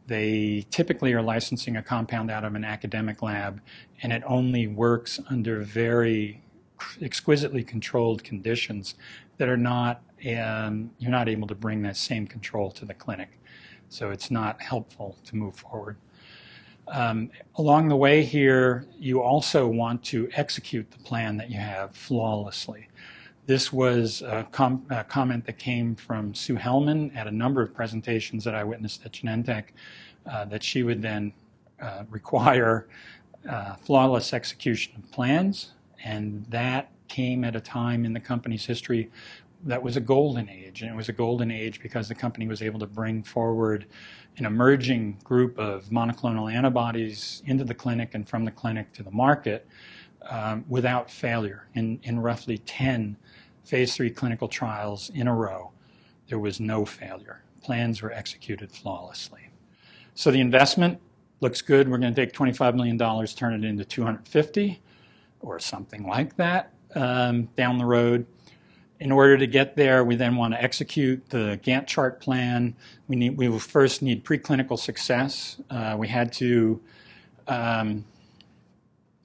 [0.07, 3.61] they typically are licensing a compound out of an academic lab,
[4.03, 6.43] and it only works under very
[7.01, 8.95] exquisitely controlled conditions
[9.39, 10.03] that are not,
[10.37, 13.41] um, you're not able to bring that same control to the clinic.
[13.89, 15.97] So it's not helpful to move forward.
[16.89, 21.95] Um, along the way here, you also want to execute the plan that you have
[21.95, 22.89] flawlessly.
[23.47, 27.75] This was a, com- a, comment that came from Sue Hellmann at a number of
[27.75, 29.65] presentations that I witnessed at Genentech,
[30.27, 31.33] uh, that she would then
[31.81, 32.89] uh, require
[33.49, 35.73] uh, flawless execution of plans,
[36.05, 39.11] and that came at a time in the company's history
[39.64, 42.62] that was a golden age, and it was a golden age because the company was
[42.62, 43.87] able to bring forward
[44.38, 49.11] an emerging group of monoclonal antibodies into the clinic and from the clinic to the
[49.11, 49.66] market
[50.29, 53.16] um, without failure in, in roughly 10
[53.64, 55.73] phase three clinical trials in a row,
[56.29, 57.42] there was no failure.
[57.62, 59.51] Plans were executed flawlessly.
[60.14, 61.01] So the investment
[61.40, 61.88] looks good.
[61.88, 64.83] We're going to take $25 million, turn it into 250
[65.40, 68.27] or something like that um, down the road.
[69.01, 72.77] In order to get there, we then want to execute the Gantt chart plan.
[73.09, 75.59] We need we will first need preclinical success.
[75.71, 76.81] Uh, we had to
[77.49, 78.05] um,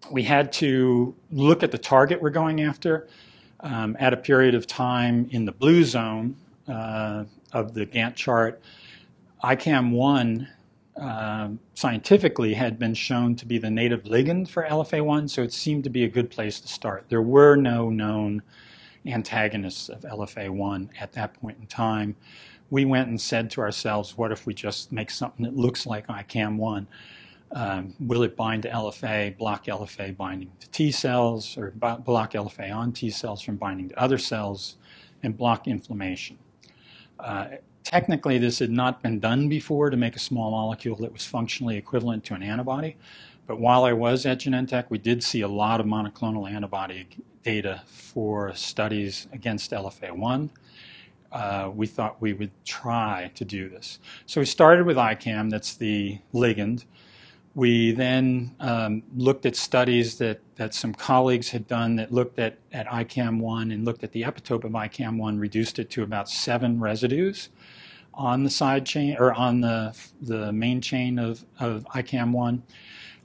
[0.10, 3.08] we had to look at the target we're going after
[3.60, 6.36] um, at a period of time in the blue zone
[6.68, 8.62] uh, of the Gantt chart,
[9.44, 10.48] ICAM1
[11.00, 15.84] uh, scientifically had been shown to be the native ligand for LFA1, so it seemed
[15.84, 17.06] to be a good place to start.
[17.10, 18.42] There were no known
[19.08, 22.15] antagonists of LFA1 at that point in time.
[22.72, 26.08] we went and said to ourselves, what if we just make something that looks like
[26.08, 26.88] ICAM1?
[27.52, 32.76] Um, will it bind to LFA, block LFA binding to T cells, or block LFA
[32.76, 34.78] on T cells from binding to other cells,
[35.22, 36.39] and block inflammation?
[37.20, 37.48] Uh,
[37.84, 41.78] technically, this had not been done before to make a small molecule that was functionally
[41.78, 42.98] equivalent to an antibody.
[43.48, 47.08] But while I was at Genentech, we did see a lot of monoclonal antibody
[47.46, 50.50] data for studies against LFA1.
[51.32, 54.00] Uh, we thought we would try to do this.
[54.26, 56.86] So we started with ICAM, that's the ligand.
[57.54, 62.58] We then um, looked at studies that, that some colleagues had done that looked at,
[62.74, 67.50] at ICAM1 and looked at the epitope of ICAM1, reduced it to about seven residues
[68.14, 72.62] on the side chain or on the, the main chain of, of ICAM1.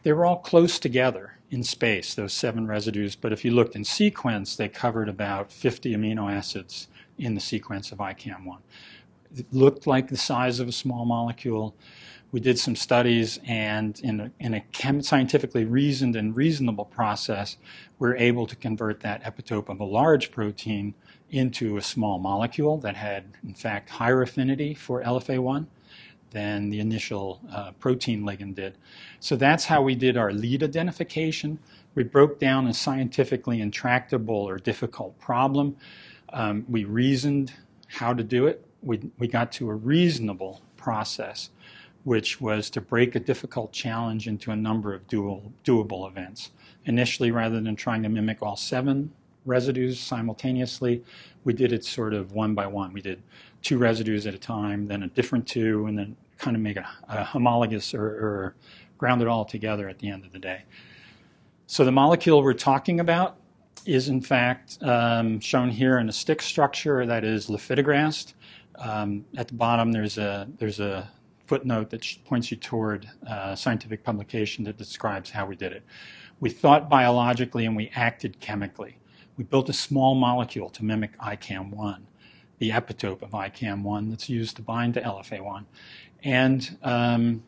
[0.03, 3.85] They were all close together in space, those seven residues, but if you looked in
[3.85, 8.59] sequence, they covered about 50 amino acids in the sequence of ICAM1.
[9.37, 11.75] It looked like the size of a small molecule.
[12.33, 17.57] We did some studies, and in a, in a chem- scientifically reasoned and reasonable process,
[17.99, 20.95] we're able to convert that epitope of a large protein
[21.31, 25.67] into a small molecule that had, in fact, higher affinity for LFA1
[26.31, 28.77] than the initial uh, protein ligand did.
[29.21, 31.59] So that's how we did our lead identification.
[31.95, 35.77] We broke down a scientifically intractable or difficult problem.
[36.33, 37.53] Um, we reasoned
[37.87, 38.65] how to do it.
[38.83, 41.51] We, we got to a reasonable process,
[42.05, 46.53] which was to break a difficult challenge into a number of dual, doable events.
[46.87, 49.13] Initially, rather than trying to mimic all seven
[49.45, 51.03] residues simultaneously,
[51.45, 52.93] we did it sort of one by one.
[52.95, 53.23] We did
[53.63, 56.89] two residues at a time, then a different two, and then kind of make a,
[57.09, 58.55] a homologous or, or
[59.01, 60.63] ground it all together at the end of the day.
[61.67, 63.39] So the molecule we're talking about
[63.87, 68.35] is in fact um, shown here in a stick structure that is lifitegrast.
[68.77, 71.11] Um, at the bottom, there's a there's a
[71.47, 75.83] footnote that points you toward a uh, scientific publication that describes how we did it.
[76.39, 78.99] We thought biologically and we acted chemically.
[79.39, 82.03] We built a small molecule to mimic ICAM1
[82.61, 85.65] the epitope of ICAM1 that's used to bind to LFA1.
[86.23, 87.43] And um,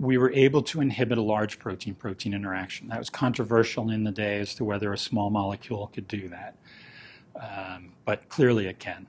[0.00, 2.88] we were able to inhibit a large protein protein interaction.
[2.88, 6.56] That was controversial in the day as to whether a small molecule could do that.
[7.40, 9.06] Um, but clearly it can.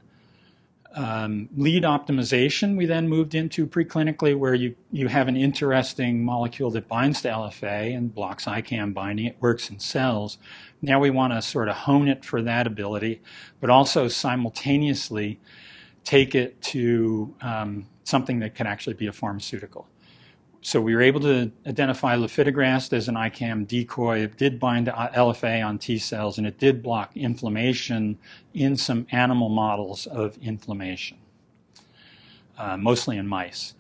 [0.96, 6.72] Um, lead optimization, we then moved into preclinically where you, you have an interesting molecule
[6.72, 9.28] that binds to LFA and blocks ICAM binding.
[9.28, 10.40] It works in cells.
[10.82, 13.22] Now we want to sort of hone it for that ability,
[13.62, 15.40] but also simultaneously
[16.04, 19.88] take it to um, something that can actually be a pharmaceutical
[20.62, 24.20] so we were able to identify lifitegrast as an ICAM decoy.
[24.20, 28.18] It did bind to LFA on T cells, and it did block inflammation
[28.54, 31.18] in some animal models of inflammation,
[32.58, 33.74] uh, mostly in mice.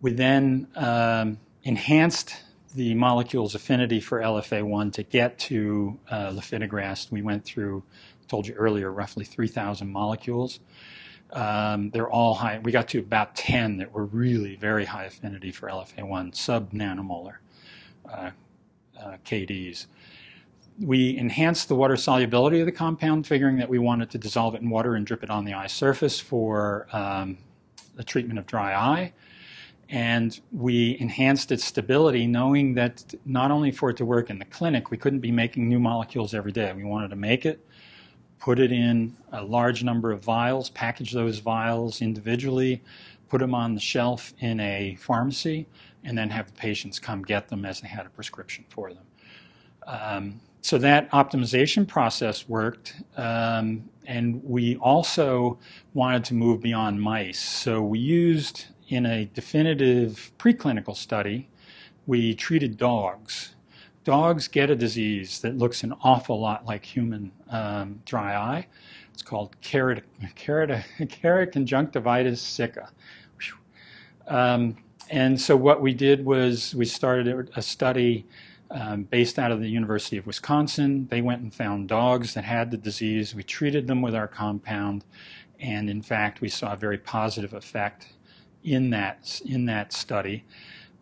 [0.00, 2.36] We then um, enhanced
[2.74, 6.40] the molecule's affinity for LFA1 to get to uh.
[7.10, 7.82] We went through,
[8.28, 10.60] told you earlier, roughly 3,000 molecules.
[11.32, 12.58] Um, they're all high.
[12.58, 17.36] We got to about 10 that were really very high affinity for LFA1, sub nanomolar
[18.10, 18.30] uh,
[19.00, 19.86] uh, KDs.
[20.80, 24.62] We enhanced the water solubility of the compound, figuring that we wanted to dissolve it
[24.62, 27.38] in water and drip it on the eye surface for um,
[27.96, 29.12] the treatment of dry eye.
[29.90, 34.44] And we enhanced its stability, knowing that not only for it to work in the
[34.44, 36.72] clinic, we couldn't be making new molecules every day.
[36.72, 37.66] We wanted to make it
[38.40, 42.82] put it in a large number of vials, package those vials individually,
[43.28, 45.68] put them on the shelf in a pharmacy,
[46.02, 49.04] and then have the patients come get them as they had a prescription for them.
[49.86, 55.58] Um, so that optimization process worked, um, and we also
[55.94, 57.38] wanted to move beyond mice.
[57.38, 61.48] So we used in a definitive preclinical study,
[62.06, 63.54] we treated dogs
[64.04, 68.66] dogs get a disease that looks an awful lot like human um, dry eye.
[69.12, 70.02] It's called kerat,
[71.52, 72.90] conjunctivitis sicca.
[74.26, 74.76] Um,
[75.10, 78.26] and so what we did was we started a study
[78.70, 81.08] um, based out of the University of Wisconsin.
[81.10, 83.34] They went and found dogs that had the disease.
[83.34, 85.04] We treated them with our compound,
[85.58, 88.06] and in fact, we saw a very positive effect
[88.62, 90.44] in that in that study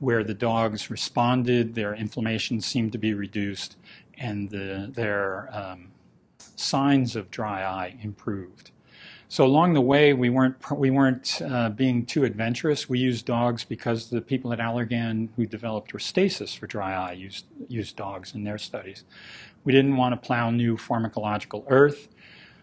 [0.01, 3.77] where the dogs responded, their inflammation seemed to be reduced,
[4.17, 5.89] and the, their um,
[6.57, 8.71] signs of dry eye improved.
[9.31, 12.89] So along the way, we weren't we weren't uh, being too adventurous.
[12.89, 17.45] We used dogs because the people at Allergan who developed Restasis for dry eye used
[17.69, 19.05] used dogs in their studies.
[19.65, 22.09] We didn't want to plow new pharmacological earth.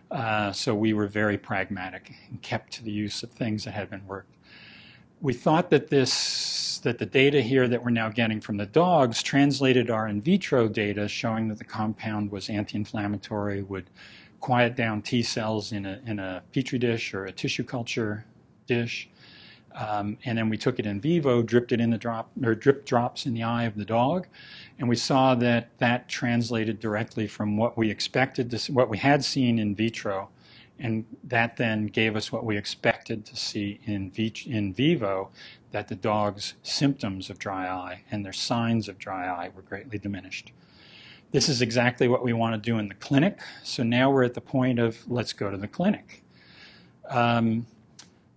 [0.10, 3.90] Uh, so we were very pragmatic and kept to the use of things that had
[3.92, 4.36] been worked.
[5.22, 6.12] We thought that this
[6.86, 10.68] that the data here that we're now getting from the dogs translated our in vitro
[10.68, 13.90] data showing that the compound was anti-inflammatory, would
[14.40, 18.24] quiet down T cells in a, in a petri dish or a tissue culture
[18.68, 19.10] dish.
[19.74, 22.86] Um, and then we took it in vivo, dripped it in the drop or drip
[22.86, 24.28] drops in the eye of the dog,
[24.78, 29.26] and we saw that that translated directly from what we expected to what we had
[29.26, 30.30] seen in vitro,
[30.80, 34.12] and that then gave us what we expected to see in,
[34.46, 35.30] in vivo,
[35.76, 39.98] that the dog's symptoms of dry eye and their signs of dry eye were greatly
[39.98, 40.54] diminished.
[41.32, 43.42] This is exactly what we want to do in the clinic.
[43.62, 46.24] So now we're at the point of let's go to the clinic.
[47.10, 47.68] Um,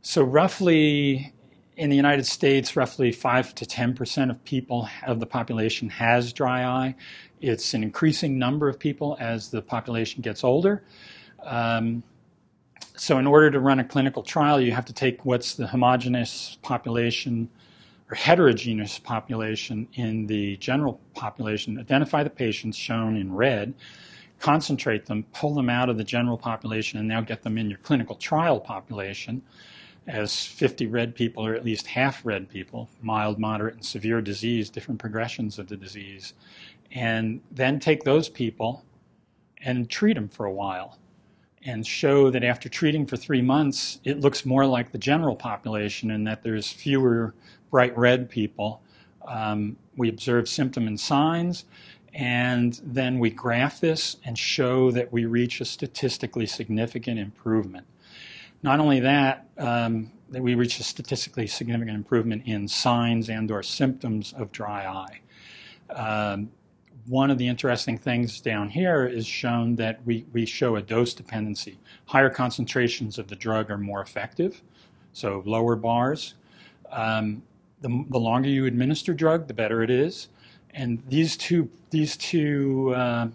[0.03, 1.33] so roughly
[1.77, 6.65] in the United States, roughly 5 to 10% of people of the population has dry
[6.65, 6.97] eye.
[7.41, 10.83] It's an increasing number of people as the population gets older.
[11.45, 12.03] Um,
[12.99, 16.59] so in order to run a clinical trial, you have to take what's the homogeneous
[16.63, 17.49] population
[18.11, 23.75] or heterogeneous population in the general population, identify the patients shown in red,
[24.41, 27.79] concentrate them, pull them out of the general population, and now get them in your
[27.81, 29.43] clinical trial population
[30.07, 34.71] as 50 red people or at least half red people, mild, moderate, and severe disease,
[34.71, 36.33] different progressions of the disease,
[36.93, 38.83] and then take those people
[39.63, 40.99] and treat them for a while
[41.65, 46.11] and show that after treating for three months, it looks more like the general population
[46.11, 47.35] and that there's fewer
[47.71, 48.83] bright red people.
[49.27, 51.65] Um, we observe symptom and signs,
[52.15, 57.87] and then we graph this and show that we reach a statistically significant improvement.
[58.63, 63.63] Not only that, um, that we reach a statistically significant improvement in signs and or
[63.63, 65.21] symptoms of dry eye.
[65.93, 66.51] Um,
[67.09, 71.15] one of the interesting things down here is shown that we, we show a dose
[71.15, 71.79] dependency.
[72.07, 74.63] Higher concentrations of the drug are more effective,
[75.13, 76.35] so lower bars.
[76.91, 77.43] Um,
[77.81, 80.29] the, the, longer you administer drug, the better it is.
[80.75, 83.29] And these two, these two uh,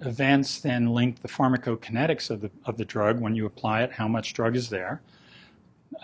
[0.00, 4.08] events then link the pharmacokinetics of the, of the drug when you apply it, how
[4.08, 5.00] much drug is there,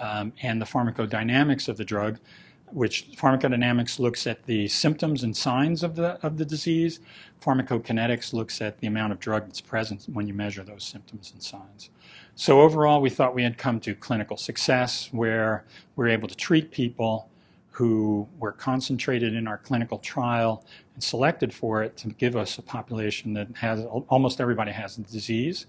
[0.01, 2.19] um, and the pharmacodynamics of the drug,
[2.73, 7.01] which pharmacodynamics looks at the symptoms and signs of the, of the disease.
[7.43, 11.43] Pharmacokinetics looks at the amount of drug that's present when you measure those symptoms and
[11.43, 11.91] signs.
[12.35, 15.65] So overall, we thought we had come to clinical success where
[15.95, 17.29] we're able to treat people
[17.71, 20.65] who were concentrated in our clinical trial
[20.95, 25.03] and selected for it to give us a population that has almost everybody has the
[25.03, 25.67] disease.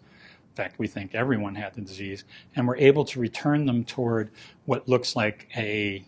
[0.49, 2.23] In fact, we think everyone had the disease,
[2.55, 4.31] and we're able to return them toward
[4.65, 6.03] what looks like a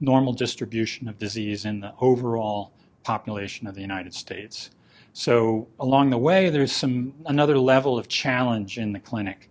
[0.00, 2.72] normal distribution of disease in the overall
[3.02, 4.70] population of the United States.
[5.12, 9.50] So along the way, there's some another level of challenge in the clinic.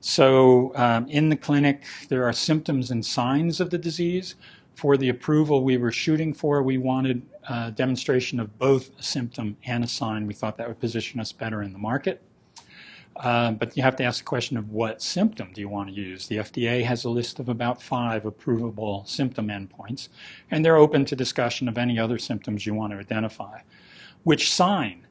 [0.00, 4.34] So um, in the clinic, there are symptoms and signs of the disease,
[4.78, 9.56] for the approval we were shooting for, we wanted a demonstration of both a symptom
[9.64, 10.24] and a sign.
[10.24, 12.22] We thought that would position us better in the market.
[13.18, 15.94] Uh, but you have to ask the question of what symptom do you want to
[15.94, 16.28] use?
[16.28, 20.08] The FDA has a list of about five approvable symptom endpoints,
[20.50, 23.60] and they're open to discussion of any other symptoms you want to identify.
[24.22, 25.04] Which sign?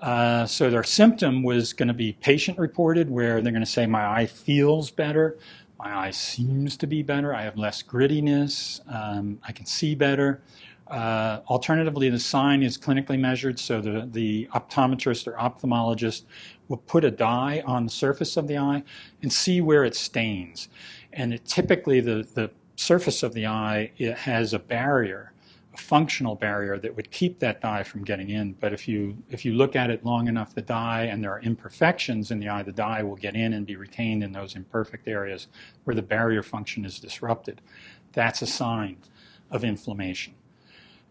[0.00, 3.86] Uh, so their symptom was going to be patient reported, where they're going to say,
[3.86, 5.38] My eye feels better.
[5.78, 7.34] My eye seems to be better.
[7.34, 8.80] I have less grittiness.
[8.92, 10.42] Um, I can see better.
[10.90, 16.24] Uh, alternatively, the sign is clinically measured, so the, the optometrist or ophthalmologist
[16.70, 18.82] will put a dye on the surface of the eye
[19.20, 20.68] and see where it stains.
[21.12, 25.32] And it, typically, the, the surface of the eye it has a barrier
[25.72, 28.54] a functional barrier that would keep that dye from getting in.
[28.54, 31.40] But if you if you look at it long enough, the dye and there are
[31.40, 35.06] imperfections in the eye, the dye will get in and be retained in those imperfect
[35.06, 35.46] areas
[35.84, 37.60] where the barrier function is disrupted.
[38.12, 38.96] That's a sign
[39.50, 40.34] of inflammation.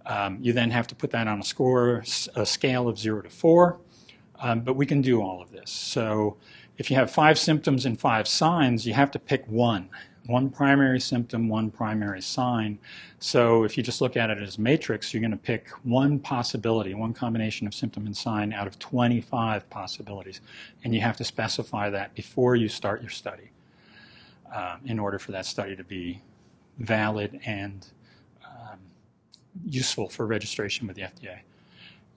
[0.05, 2.03] Um, you then have to put that on a score,
[2.35, 3.79] a scale of zero to four,
[4.41, 5.69] um, but we can do all of this.
[5.69, 6.37] So
[6.77, 9.89] if you have five symptoms and five signs, you have to pick one
[10.29, 12.77] one primary symptom, one primary sign.
[13.17, 16.93] So if you just look at it as matrix, you're going to pick one possibility,
[16.93, 20.41] one combination of symptom and sign out of 25 possibilities.
[20.83, 23.49] And you have to specify that before you start your study
[24.53, 26.21] um, in order for that study to be
[26.77, 27.87] valid and
[28.45, 28.79] um,
[29.65, 31.39] useful for registration with the FDA.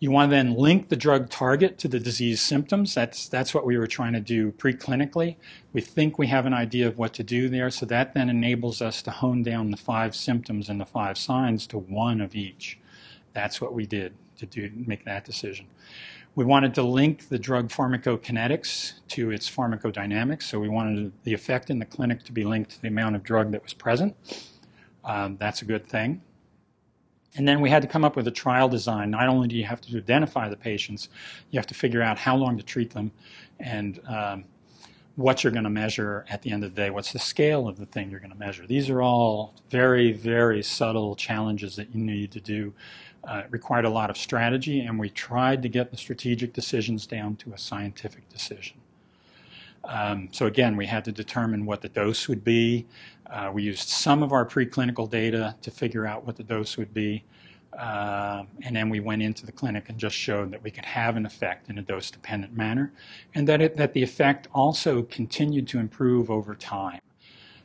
[0.02, 2.92] You want to then link the drug target to the disease symptoms.
[2.92, 5.36] That's, that's what we were trying to do preclinically.
[5.72, 8.82] We think we have an idea of what to do there, so that then enables
[8.82, 12.80] us to hone down the five symptoms and the five signs to one of each.
[13.32, 15.66] That's what we did to do, make that decision.
[16.34, 21.70] We wanted to link the drug pharmacokinetics to its pharmacodynamics, so we wanted the effect
[21.70, 24.16] in the clinic to be linked to the amount of drug that was present.
[25.04, 26.22] Um, that's a good thing.
[27.34, 29.10] And then we had to come up with a trial design.
[29.10, 31.08] Not only do you have to identify the patients,
[31.50, 33.10] you have to figure out how long to treat them
[33.58, 34.44] and um,
[35.16, 36.90] what you're going to measure at the end of the day.
[36.90, 38.66] What's the scale of the thing you're going to measure?
[38.66, 42.74] These are all very, very subtle challenges that you need to do.
[43.24, 47.06] Uh, it required a lot of strategy, and we tried to get the strategic decisions
[47.06, 48.81] down to a scientific decision.
[49.84, 52.86] Um, so again, we had to determine what the dose would be.
[53.28, 56.92] Uh, we used some of our preclinical data to figure out what the dose would
[56.92, 57.24] be.
[57.78, 61.16] Uh, and then we went into the clinic and just showed that we could have
[61.16, 62.92] an effect in a dose dependent manner
[63.34, 67.00] and that, it, that the effect also continued to improve over time.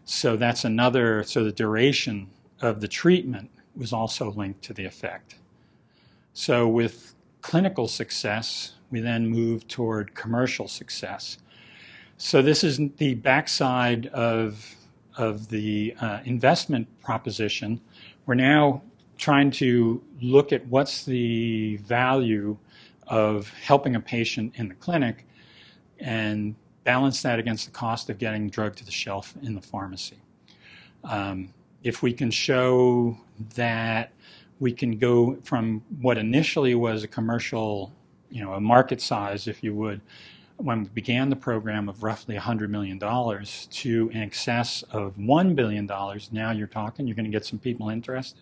[0.06, 2.30] So that's another, so the duration
[2.62, 5.36] of the treatment was also linked to the effect.
[6.32, 11.38] So with clinical success, we then moved toward commercial success.
[12.20, 14.76] So this is the backside of,
[15.18, 17.80] of the uh, investment proposition.
[18.26, 18.82] We're now
[19.20, 22.58] trying to look at what's the value
[23.06, 25.28] of helping a patient in the clinic
[26.00, 30.18] and balance that against the cost of getting drug to the shelf in the pharmacy.
[31.04, 31.54] Um,
[31.84, 33.16] if we can show
[33.54, 34.12] that
[34.60, 37.94] we can go from what initially was a commercial,
[38.32, 40.02] you know, a market size, if you would,
[40.58, 45.86] when we began the program of roughly $100 million to in excess of $1 billion,
[46.32, 48.42] now you're talking, you're going to get some people interested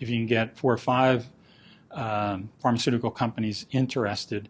[0.00, 1.26] if you can get four or five
[1.90, 4.48] um, pharmaceutical companies interested,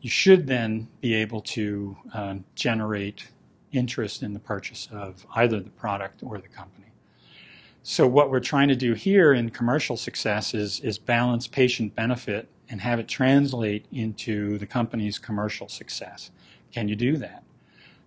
[0.00, 3.28] you should then be able to um, generate
[3.72, 6.86] interest in the purchase of either the product or the company.
[7.82, 12.48] So what we're trying to do here in commercial success is, is balance patient benefit
[12.70, 16.30] and have it translate into the company's commercial success.
[16.74, 17.44] Can you do that?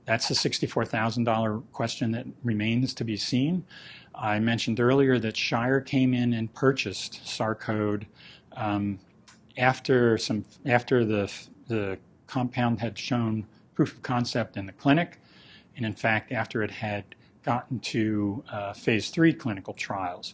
[0.03, 3.63] That's a $64,000 question that remains to be seen.
[4.13, 8.07] I mentioned earlier that Shire came in and purchased SARcode
[8.57, 8.99] um,
[9.55, 11.32] after some after the
[11.68, 11.97] the
[12.28, 15.20] compound had shown proof of concept in the clinic,
[15.78, 17.03] and in fact after it had
[17.43, 20.34] gotten to uh, phase three clinical trials.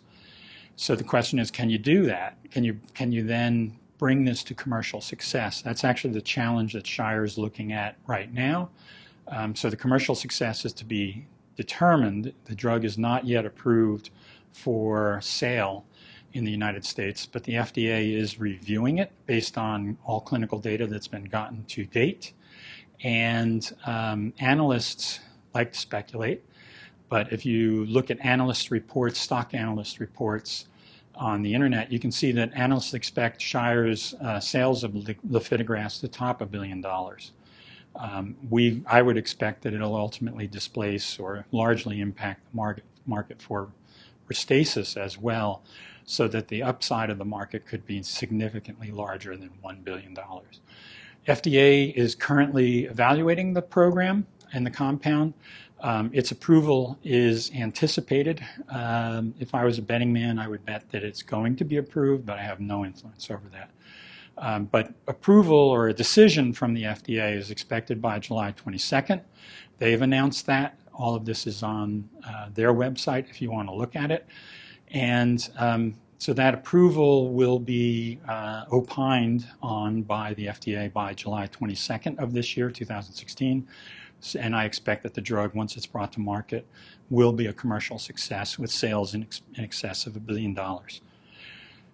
[0.75, 2.37] So the question is, can you do that?
[2.49, 5.61] Can you can you then bring this to commercial success?
[5.61, 8.69] That's actually the challenge that Shire is looking at right now.
[9.29, 11.25] Um, so the commercial success is to be
[11.55, 14.09] determined the drug is not yet approved
[14.51, 15.85] for sale
[16.33, 20.85] in the United States, but the FDA is reviewing it based on all clinical data
[20.85, 22.33] that's been gotten to date.
[23.05, 25.21] And um, analysts
[25.55, 26.43] like to speculate,
[27.07, 30.65] but if you look at analyst reports, stock analyst reports
[31.15, 36.07] on the internet, you can see that analysts expect Shire's uh, sales of lifitegrast to
[36.07, 37.31] top a billion dollars.
[37.95, 43.41] Um, we, I would expect that it'll ultimately displace or largely impact the market, market
[43.41, 43.69] for
[44.29, 45.61] Restasis as well,
[46.05, 50.15] so that the upside of the market could be significantly larger than $1 billion.
[51.27, 55.33] FDA is currently evaluating the program and the compound.
[55.83, 58.43] Um, its approval is anticipated.
[58.69, 61.75] Um, if I was a betting man, I would bet that it's going to be
[61.75, 63.69] approved, but I have no influence over that.
[64.37, 69.21] Um, but approval or a decision from the FDA is expected by July 22nd.
[69.77, 70.79] They've announced that.
[70.93, 74.25] All of this is on uh, their website if you want to look at it.
[74.91, 81.47] And um, so that approval will be uh, opined on by the FDA by July
[81.47, 83.67] 22nd of this year, 2016.
[84.35, 86.67] And I expect that the drug, once it's brought to market,
[87.09, 91.01] will be a commercial success with sales in, ex- in excess of a billion dollars.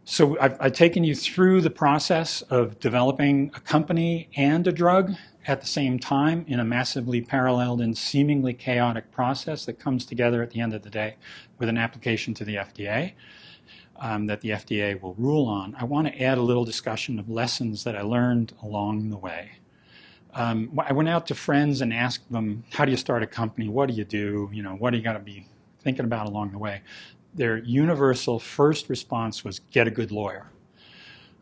[0.06, 5.14] So I've, I've, taken you through the process of developing a company and a drug
[5.46, 10.42] at the same time in a massively paralleled and seemingly chaotic process that comes together
[10.42, 11.16] at the end of the day
[11.60, 13.14] with an application to the FDA
[13.98, 15.76] um, that the FDA will rule on.
[15.78, 19.60] I want to add a little discussion of lessons that I learned along the way.
[20.34, 23.68] Um, I went out to friends and asked them, "How do you start a company?
[23.68, 24.50] What do you do?
[24.54, 25.48] You know, what do you got to be
[25.82, 26.82] thinking about along the way?"
[27.34, 30.48] their universal first response was get a good lawyer.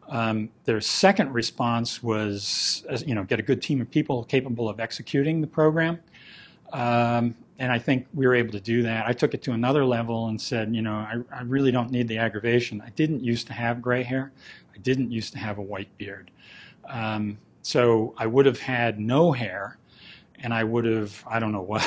[0.10, 4.80] Um, their second response was, you know, get a good team of people capable of
[4.80, 6.00] executing the program.
[6.72, 9.08] Um, and I think we were able to do that.
[9.08, 12.08] I took it to another level and said, you know, I, I, really don't need
[12.08, 12.82] the aggravation.
[12.86, 14.32] I didn't used to have gray hair.
[14.76, 16.30] I didn't used to have a white beard.
[16.88, 19.78] Um, so I would have had no hair
[20.40, 21.86] and I would have, I don't know what,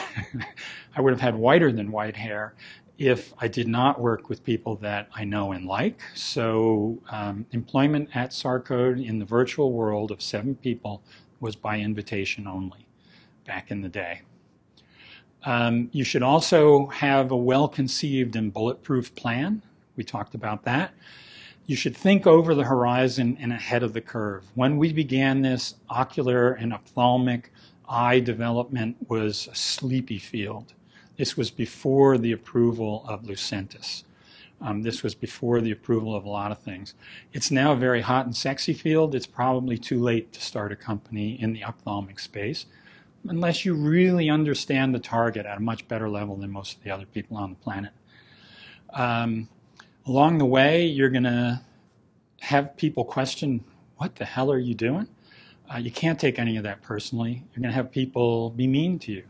[0.95, 2.53] I would have had whiter than white hair
[2.99, 6.03] if I did not work with people that I know and like.
[6.15, 11.03] So, um, employment at SARcode in the virtual world of seven people
[11.41, 12.87] was by invitation only
[13.47, 14.21] back in the day.
[15.45, 19.63] Um, you should also have a well conceived and bulletproof plan.
[19.97, 20.93] We talked about that.
[21.67, 24.45] You should think over the horizon and ahead of the curve.
[24.55, 27.53] When we began this, ocular and ophthalmic
[27.89, 30.75] eye development was a sleepy field.
[31.17, 34.05] This was before the approval of Lucentis.
[34.61, 36.95] Um, this was before the approval of a lot of things.
[37.33, 39.15] It's now a very hot and sexy field.
[39.15, 42.67] It's probably too late to start a company in the ophthalmic space
[43.29, 46.91] unless you really understand the target at a much better level than most of the
[46.91, 47.93] other people on the planet.
[48.93, 49.49] Um,
[50.11, 51.61] along the way, you're going to
[52.41, 53.65] have people question,
[53.99, 55.07] What the hell are you doing?
[55.73, 57.45] Uh, you can't take any of that personally.
[57.53, 59.25] You're going to have people be mean to you.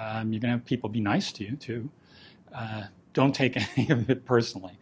[0.00, 1.90] Um, you're going to have people be nice to you, too.
[2.54, 4.78] Uh, don't take any of it personally.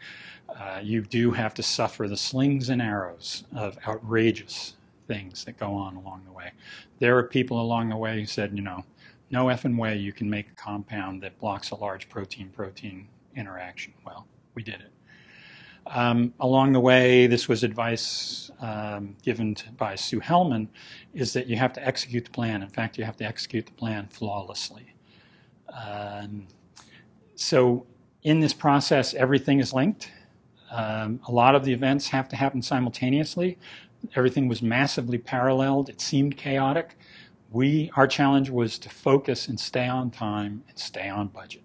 [0.49, 4.74] Uh, you do have to suffer the slings and arrows of outrageous
[5.09, 6.53] things that go on along the way.
[7.01, 8.85] There are people along the way who said, you know,
[9.33, 13.93] no effing way you can make a compound that blocks a large protein protein interaction.
[14.05, 14.95] Well, we did it.
[15.89, 20.68] Um, along the way, this was advice um, given to, by Sue Hellmann,
[21.14, 22.62] is that you have to execute the plan.
[22.62, 24.95] In fact, you have to execute the plan flawlessly.
[25.72, 26.49] Um,
[27.37, 27.87] so,
[28.22, 30.11] in this process, everything is linked.
[30.70, 33.59] Um, a lot of the events have to happen simultaneously.
[34.14, 35.89] Everything was massively paralleled.
[35.89, 36.99] It seemed chaotic.
[37.51, 41.62] We, our challenge was to focus and stay on time and stay on budget.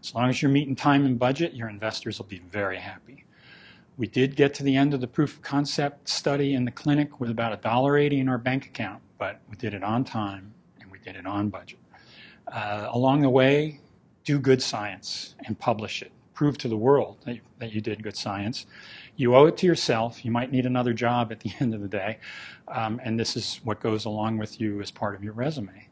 [0.00, 3.24] As long as you're meeting time and budget, your investors will be very happy.
[3.98, 7.18] We did get to the end of the proof of concept study in the clinic
[7.18, 11.00] with about $1.80 in our bank account, but we did it on time and we
[11.00, 11.80] did it on budget.
[12.46, 13.80] Uh, along the way,
[14.24, 16.12] do good science and publish it.
[16.32, 18.66] Prove to the world that you, that you did good science.
[19.16, 20.24] You owe it to yourself.
[20.24, 22.18] You might need another job at the end of the day.
[22.68, 25.88] Um, and this is what goes along with you as part of your resume.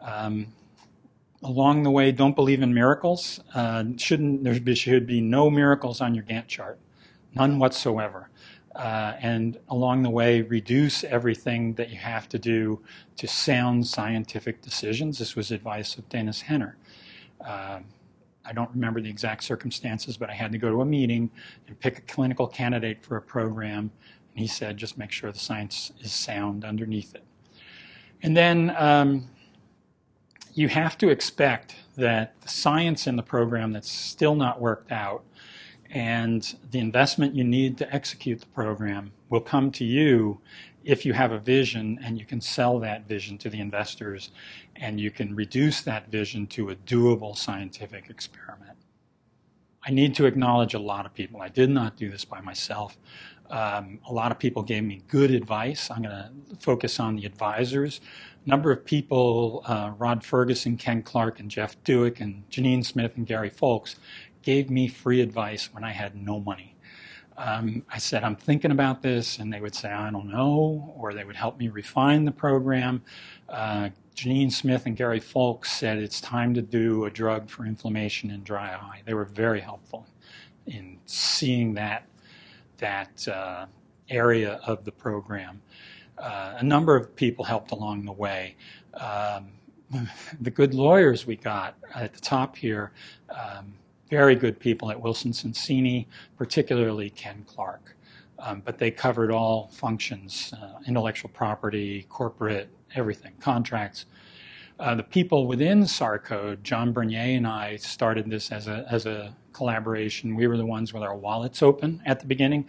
[0.00, 0.46] Um,
[1.42, 3.40] along the way, don't believe in miracles.
[3.54, 6.78] Uh, shouldn't there should be no miracles on your Gantt chart,
[7.34, 8.30] none whatsoever.
[8.74, 12.80] Uh, and along the way, reduce everything that you have to do
[13.16, 15.18] to sound scientific decisions.
[15.18, 16.76] This was advice of Dennis Henner.
[17.44, 17.80] Uh,
[18.44, 21.30] I don't remember the exact circumstances, but I had to go to a meeting
[21.66, 23.90] and pick a clinical candidate for a program.
[24.32, 27.22] And he said, just make sure the science is sound underneath it.
[28.22, 29.28] And then um,
[30.52, 35.24] you have to expect that the science in the program that's still not worked out
[35.90, 40.40] and the investment you need to execute the program will come to you
[40.84, 44.30] if you have a vision and you can sell that vision to the investors
[44.76, 48.76] and you can reduce that vision to a doable scientific experiment.
[49.86, 51.42] I need to acknowledge a lot of people.
[51.42, 52.96] I did not do this by myself.
[53.50, 55.90] Um, a lot of people gave me good advice.
[55.90, 58.00] I'm going to focus on the advisors.
[58.44, 63.12] A number of people, uh, Rod Ferguson, Ken Clark, and Jeff Dewick, and Janine Smith,
[63.16, 63.96] and Gary Foulks,
[64.44, 66.76] gave me free advice when I had no money.
[67.36, 71.12] Um, I said, I'm thinking about this, and they would say, I don't know, or
[71.14, 73.02] they would help me refine the program.
[73.48, 78.30] Uh, Janine Smith and Gary Foulks said it's time to do a drug for inflammation
[78.30, 79.02] and dry eye.
[79.04, 80.06] They were very helpful
[80.66, 82.06] in seeing that
[82.78, 83.66] that uh,
[84.08, 85.62] area of the program.
[86.18, 88.56] Uh, a number of people helped along the way.
[88.94, 89.52] Um,
[90.40, 92.92] the good lawyers we got at the top here,
[93.30, 93.74] um,
[94.14, 96.06] very good people at Wilson Sonsini,
[96.38, 97.96] particularly Ken Clark.
[98.38, 104.06] Um, but they covered all functions uh, intellectual property, corporate, everything, contracts.
[104.78, 109.34] Uh, the people within SARcode, John Burnier and I started this as a, as a
[109.52, 110.36] collaboration.
[110.36, 112.68] We were the ones with our wallets open at the beginning.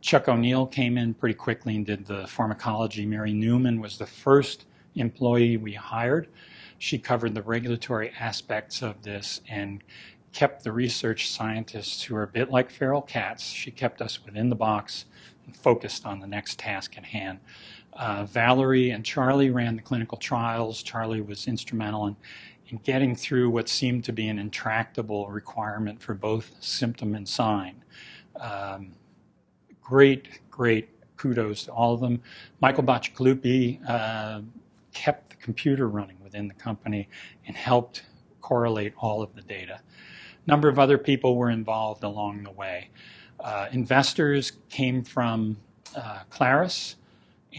[0.00, 3.04] Chuck O'Neill came in pretty quickly and did the pharmacology.
[3.04, 6.28] Mary Newman was the first employee we hired.
[6.78, 9.82] She covered the regulatory aspects of this and
[10.36, 13.42] kept the research scientists who are a bit like feral cats.
[13.42, 15.06] She kept us within the box
[15.46, 17.40] and focused on the next task at hand.
[17.94, 20.82] Uh, Valerie and Charlie ran the clinical trials.
[20.82, 22.16] Charlie was instrumental in,
[22.68, 27.82] in getting through what seemed to be an intractable requirement for both symptom and sign.
[28.38, 28.92] Um,
[29.80, 32.20] great, great kudos to all of them.
[32.60, 34.42] Michael Bacigalupi uh,
[34.92, 37.08] kept the computer running within the company
[37.46, 38.02] and helped
[38.42, 39.80] correlate all of the data
[40.46, 42.90] number of other people were involved along the way.
[43.40, 45.56] Uh, investors came from
[45.96, 46.96] uh, Clarus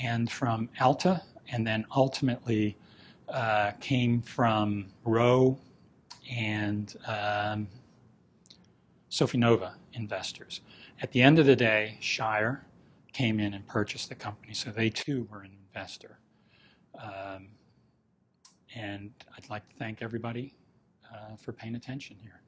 [0.01, 1.21] and from Alta,
[1.51, 2.77] and then ultimately
[3.29, 5.59] uh, came from Rho
[6.31, 7.67] and um,
[9.09, 10.61] Sofinnova investors.
[11.01, 12.65] At the end of the day, Shire
[13.13, 16.19] came in and purchased the company, so they too were an investor.
[17.01, 17.47] Um,
[18.75, 20.55] and I'd like to thank everybody
[21.13, 22.41] uh, for paying attention here.